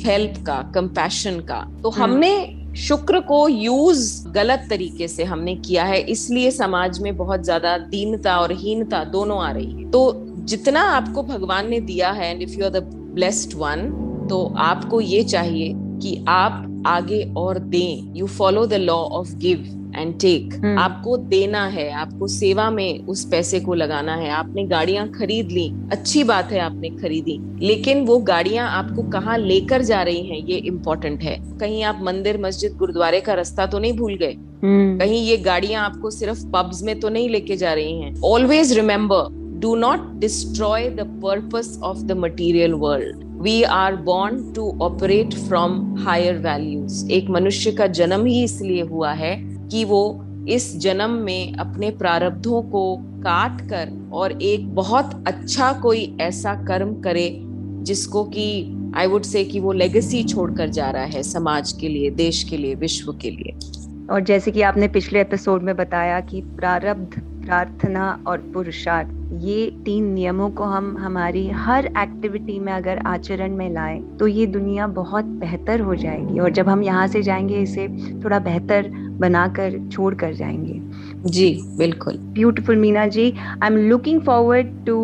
हेल्प 0.01 0.33
हम्म। 0.33 0.43
का 0.43 0.61
कंपैशन 0.75 1.39
का 1.41 1.65
तो 1.83 1.89
हमने 1.91 2.35
शुक्र 2.77 3.19
को 3.21 3.47
यूज़ 3.49 4.07
गलत 4.29 4.65
तरीके 4.69 5.07
से 5.07 5.23
हमने 5.23 5.55
किया 5.57 5.83
है 5.83 5.99
इसलिए 6.09 6.49
समाज 6.51 6.99
में 6.99 7.15
बहुत 7.17 7.43
ज़्यादा 7.43 7.77
दीनता 7.89 8.37
और 8.39 8.51
हीनता 8.53 9.03
दोनों 9.11 9.41
आ 9.43 9.51
रही 9.51 9.71
है 9.73 9.89
तो 9.91 10.01
जितना 10.45 10.81
आपको 10.91 11.23
भगवान 11.23 11.69
ने 11.69 11.79
दिया 11.81 12.11
है 12.11 12.29
and 12.31 12.41
if 12.41 12.51
you 12.51 12.65
are 12.65 12.71
the 12.71 12.83
blessed 13.13 13.53
one 13.57 13.87
तो 14.27 14.53
आपको 14.57 15.01
ये 15.01 15.23
चाहिए 15.23 15.73
कि 15.75 16.23
आप 16.27 16.83
आगे 16.88 17.23
और 17.38 17.59
दें। 17.59 18.13
You 18.15 18.27
follow 18.27 18.65
the 18.65 18.73
law 18.73 18.93
of 18.93 19.35
give 19.35 19.71
and 19.95 20.13
take 20.19 20.75
आपको 20.79 21.15
देना 21.17 21.65
है 21.67 21.89
आपको 21.91 22.27
सेवा 22.27 22.69
में 22.69 23.05
उस 23.05 23.23
पैसे 23.25 23.59
को 23.59 23.73
लगाना 23.73 24.15
है। 24.15 24.29
आपने 24.29 24.63
गाड़ियाँ 24.63 25.07
खरीद 25.09 25.51
ली 25.51 25.67
अच्छी 25.91 26.23
बात 26.23 26.51
है 26.51 26.59
आपने 26.59 26.89
खरीदी। 26.89 27.38
लेकिन 27.65 28.05
वो 28.05 28.17
गाड़ियाँ 28.17 28.69
आपको 28.69 29.03
कहाँ 29.03 29.38
लेकर 29.38 29.81
जा 29.81 30.01
रही 30.03 30.25
हैं 30.27 30.38
ये 30.38 30.57
इम्पोर्टेंट 30.57 31.21
है। 31.21 31.38
कहीं 31.57 31.83
आप 31.83 31.99
मंदिर 32.03 32.41
मस्जिद 32.41 32.75
गुरुद्वारे 32.77 33.21
का 33.21 33.33
रास्ता 33.33 33.65
तो 33.65 33.79
नहीं 33.79 33.93
भूल 33.93 34.15
गए? 34.15 34.33
hmm. 34.33 34.99
कहीं 34.99 35.23
ये 35.25 35.38
गाड़ियाँ 35.38 35.85
आपको 35.85 36.11
सिर्फ़ 36.11 36.45
पब्स 36.47 36.83
में 36.83 36.99
तो 36.99 37.09
नहीं 37.09 37.29
लेके 37.29 37.57
जा 37.57 37.73
रही 37.73 37.99
हैं? 38.01 38.15
Always 38.21 38.73
remember 38.73 39.59
do 39.59 39.75
not 39.75 40.11
destroy 40.13 40.89
the 40.89 41.19
purpose 41.23 41.79
of 41.83 41.97
the 41.97 42.11
material 42.11 42.73
world 42.73 43.23
we 43.45 43.63
are 43.63 43.95
born 43.95 44.53
to 44.53 44.79
operate 44.81 45.34
from 45.34 45.95
higher 45.95 46.38
values 46.38 47.12
एक 47.12 47.29
मनुष्य 47.29 47.71
का 47.71 47.88
जन्म 47.88 48.25
ही 48.25 48.43
इसलिए 48.43 48.81
हुआ 48.81 49.12
है 49.12 49.36
कि 49.67 49.84
वो 49.86 50.01
इस 50.49 50.77
जन्म 50.79 51.10
में 51.10 51.53
अपने 51.53 51.91
प्रारब्धों 51.91 52.62
को 52.62 52.97
काट 53.01 53.62
कर 53.62 54.10
और 54.13 54.41
एक 54.41 54.75
बहुत 54.75 55.23
अच्छा 55.27 55.71
कोई 55.73 56.17
ऐसा 56.21 56.53
कर्म 56.65 56.95
करे 57.01 57.39
जिसको 57.84 58.23
कि 58.23 58.47
आई 58.95 59.08
वुड 59.08 59.23
से 59.23 59.43
कि 59.45 59.60
वो 59.60 59.71
लेगेसी 59.71 60.23
छोड़कर 60.23 60.69
जा 60.69 60.89
रहा 60.89 61.03
है 61.03 61.23
समाज 61.23 61.71
के 61.71 61.88
लिए, 61.88 62.10
देश 62.10 62.43
के 62.43 62.58
लिए, 62.58 62.75
विश्व 62.75 63.12
के 63.13 63.31
लिए। 63.31 63.53
और 64.12 64.23
जैसे 64.23 64.51
कि 64.51 64.62
आपने 64.62 64.88
पिछले 64.88 65.21
एपिसोड 65.21 65.63
में 65.63 65.75
बताया 65.75 66.19
कि 66.21 66.41
प्रारब्ध 66.41 67.21
प्रार्थना 67.45 68.10
और 68.27 68.38
पुरुषार्थ 68.53 69.13
ये 69.43 69.69
तीन 69.86 70.05
नियमों 70.13 70.49
को 70.49 70.63
हम 70.63 70.95
हमारी 70.97 71.47
हर 71.49 71.86
एक्टिविटी 71.86 72.58
में 72.60 72.71
अगर 72.73 72.97
आचरण 73.08 73.55
में 73.55 73.69
लाएँ 73.69 74.01
तो 74.19 74.27
ये 74.27 74.45
दुनिया 74.47 74.88
बहुत 74.89 75.25
बेहतर 75.41 75.79
हो 75.79 75.95
जाएगी। 75.95 76.39
और 76.39 76.51
जब 76.51 76.69
हम 76.69 76.84
यहाँ 76.84 77.08
से 77.08 77.21
जाएँगे 77.23 77.60
इसे 77.60 77.88
थोड़ा 78.23 78.39
बेहतर 78.39 78.89
बनाकर 79.19 79.77
छोड़ 79.91 80.13
कर 80.15 80.34
जाएँगे। 80.34 80.81
जी 81.29 81.49
बिल्कुल। 81.77 82.17
Beautiful 82.34 82.75
Meena 82.75 83.05
ji 83.08 83.31
I 83.31 83.67
am 83.67 83.77
looking 83.79 84.21
forward 84.21 84.73
to 84.86 84.97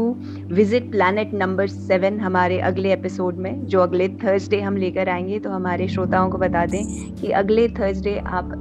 visit 0.52 0.90
planet 0.92 1.34
number 1.34 1.68
seven 1.68 2.20
हमारे 2.20 2.60
अगले 2.62 2.94
एपिसोड 2.94 3.38
में 3.38 3.66
जो 3.66 3.80
अगले 3.80 4.10
थर्सडे 4.24 4.62
हम 4.62 4.78
लेकर 4.78 5.10
आएँगे। 5.10 5.40
तो 5.40 5.50
हमारे 5.50 5.88
श्रोताओं 5.88 6.30
को 6.30 6.38
बता 6.38 6.66
दें 6.66 6.84
कि 7.16 7.32
अगले 7.34 7.68
थर्सडे 7.70 8.18
आप 8.20 8.52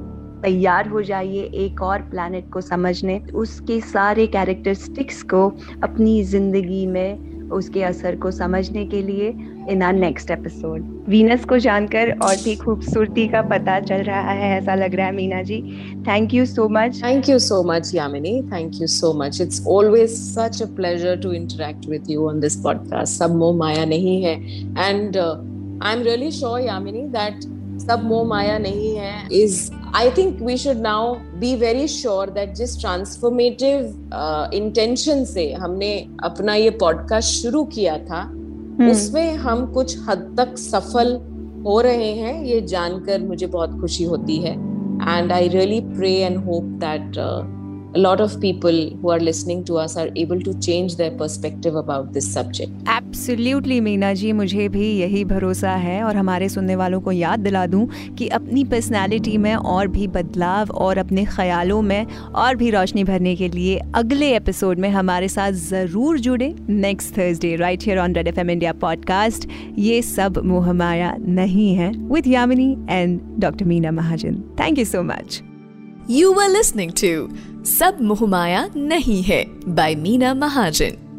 तैयार 0.43 0.89
हो 0.89 1.03
जाइए 1.03 1.43
एक 1.55 1.83
और 1.83 1.99
प्लानट 2.01 2.51
को 2.53 2.61
समझने। 2.61 3.19
उसके 3.35 3.81
सारे 3.81 4.27
कैरेक्टरिस्टिक्स 4.27 5.23
को 5.23 5.49
अपनी 5.83 6.23
ज़िंदगी 6.25 6.87
में 6.87 7.31
उसके 7.51 7.83
असर 7.83 8.17
को 8.17 8.31
समझने 8.31 8.87
के 8.87 9.03
लिए 9.03 9.29
in 9.71 9.83
our 9.83 9.93
next 9.93 10.31
episode 10.31 11.05
Venus 11.09 11.45
को 11.45 11.59
जानकर 11.59 12.11
और 12.23 12.37
भी 12.37 12.55
खूबसूरती 12.57 13.29
का 13.29 13.43
पता 13.43 13.81
चल 13.81 14.03
रहा 14.03 14.31
है, 14.31 14.59
ऐसा 14.59 14.75
लग 14.75 14.95
रहा 14.95 15.07
है 15.07 15.13
Meena 15.13 15.43
ji. 15.43 15.61
Thank 16.09 16.35
you 16.35 16.47
so 16.47 16.69
much 16.69 17.03
thank 17.05 17.29
you 17.29 17.39
so 17.39 17.63
much 17.63 17.95
Yamini 17.95 18.43
thank 18.43 18.81
you 18.81 18.87
so 18.87 19.13
much 19.13 19.41
it's 19.41 19.67
always 19.67 20.11
such 20.11 20.63
a 20.63 20.67
pleasure 20.67 21.17
to 21.17 21.33
interact 21.33 21.87
with 21.87 22.11
you 22.11 22.29
on 22.29 22.41
this 22.41 22.57
podcast 22.57 23.19
सब 23.19 23.35
मोह 23.35 23.57
माया 23.57 23.85
नहीं 23.85 24.23
है 24.23 24.35
and 24.91 25.17
I 25.17 25.93
am 25.93 26.03
really 26.03 26.31
sure 26.31 26.61
Yamini 26.61 27.03
that 27.09 27.41
सब 27.81 28.03
मोह 28.05 28.29
माया 28.29 28.59
नहीं 28.59 28.97
है 28.97 29.13
is 29.33 29.80
I 29.97 30.11
think 30.11 30.41
we 30.43 30.57
should 30.57 30.81
now 30.81 31.15
be 31.41 31.55
very 31.57 31.87
sure 31.89 32.31
that 32.31 32.55
जिस 32.55 32.79
ट्रांसफॉर्मेटिव 32.81 34.11
इंटेंशन 34.55 35.25
से 35.25 35.53
हमने 35.53 35.93
अपना 36.25 36.55
ये 36.55 36.71
पॉडकास्ट 36.81 37.43
शुरू 37.43 37.65
किया 37.75 37.97
था 37.99 38.23
hmm. 38.27 38.91
उसमें 38.91 39.35
हम 39.37 39.67
कुछ 39.73 39.97
हद 40.09 40.35
तक 40.39 40.57
सफल 40.59 41.15
हो 41.67 41.81
रहे 41.81 42.13
हैं 42.15 42.43
ये 42.45 42.61
जानकर 42.67 43.23
मुझे 43.23 43.47
बहुत 43.47 43.81
खुशी 43.81 44.05
होती 44.05 44.37
है 44.37 44.53
and 44.53 45.33
I 45.33 45.49
really 45.49 45.81
pray 45.81 46.15
and 46.17 46.37
hope 46.45 46.65
that 46.85 47.19
a 47.95 47.99
lot 47.99 48.21
of 48.21 48.41
people 48.41 48.77
who 49.01 49.11
are 49.11 49.19
listening 49.19 49.65
to 49.65 49.77
us 49.77 49.97
are 49.97 50.09
able 50.17 50.41
to 50.41 50.53
change 50.61 50.97
their 50.97 51.11
perspective 51.13 51.75
about 51.75 52.13
this 52.13 52.27
subject. 52.35 52.71
Absolutely 52.89 53.81
Meena 53.81 54.13
ji 54.15 54.33
मुझे 54.33 54.69
भी 54.69 54.91
यही 54.99 55.25
भरोसा 55.25 55.71
है 55.71 56.03
और 56.03 56.17
हमारे 56.17 56.49
सुनने 56.49 56.77
वालों 56.77 57.01
को 57.01 57.13
याद 57.13 57.41
दिला 57.41 57.67
दूँ 57.67 57.89
कि 58.19 58.29
अपनी 58.29 58.65
पर्सनालिटी 58.65 59.37
में 59.39 59.55
और 59.55 59.89
भी 59.89 60.07
बदलाव 60.09 60.71
और 60.71 60.99
अपने 60.99 61.25
ख्यालों 61.25 61.81
में 61.83 62.07
और 62.07 62.57
भी 62.57 62.71
रोशनी 62.71 63.05
भरने 63.05 63.35
के 63.37 63.49
लिए 63.49 63.79
अगले 63.95 64.35
एपिसोड 64.37 64.79
में 64.79 64.89
हमारे 64.91 65.29
साथ 65.29 65.53
ज़रूर 65.53 66.21
जुड़े 66.21 66.55
next 66.69 67.17
Thursday 67.19 67.55
right 67.57 67.85
here 67.85 67.99
on 67.99 68.15
Red 68.15 68.29
F 68.29 68.41
M 68.41 68.51
India 68.51 68.73
podcast 68.73 69.49
ये 69.79 70.01
सब 70.03 70.43
मोहमाया 70.45 71.15
नहीं 71.21 71.75
है। 71.75 71.93
With 71.93 72.27
Yamini 72.27 72.73
and 72.91 73.21
doctor 73.39 73.65
Meena 73.65 73.91
Mahajan 73.91 74.43
thank 74.61 74.79
you 74.79 74.85
so 74.85 75.03
much 75.03 75.43
you 76.11 76.33
are 76.33 76.49
listening 76.49 76.93
to 76.93 77.50
सब 77.65 77.99
मुहमाया 78.01 78.71
नहीं 78.77 79.23
है। 79.23 79.45
बाय 79.69 79.95
मीना 79.95 80.35
महाजन। 80.35 81.10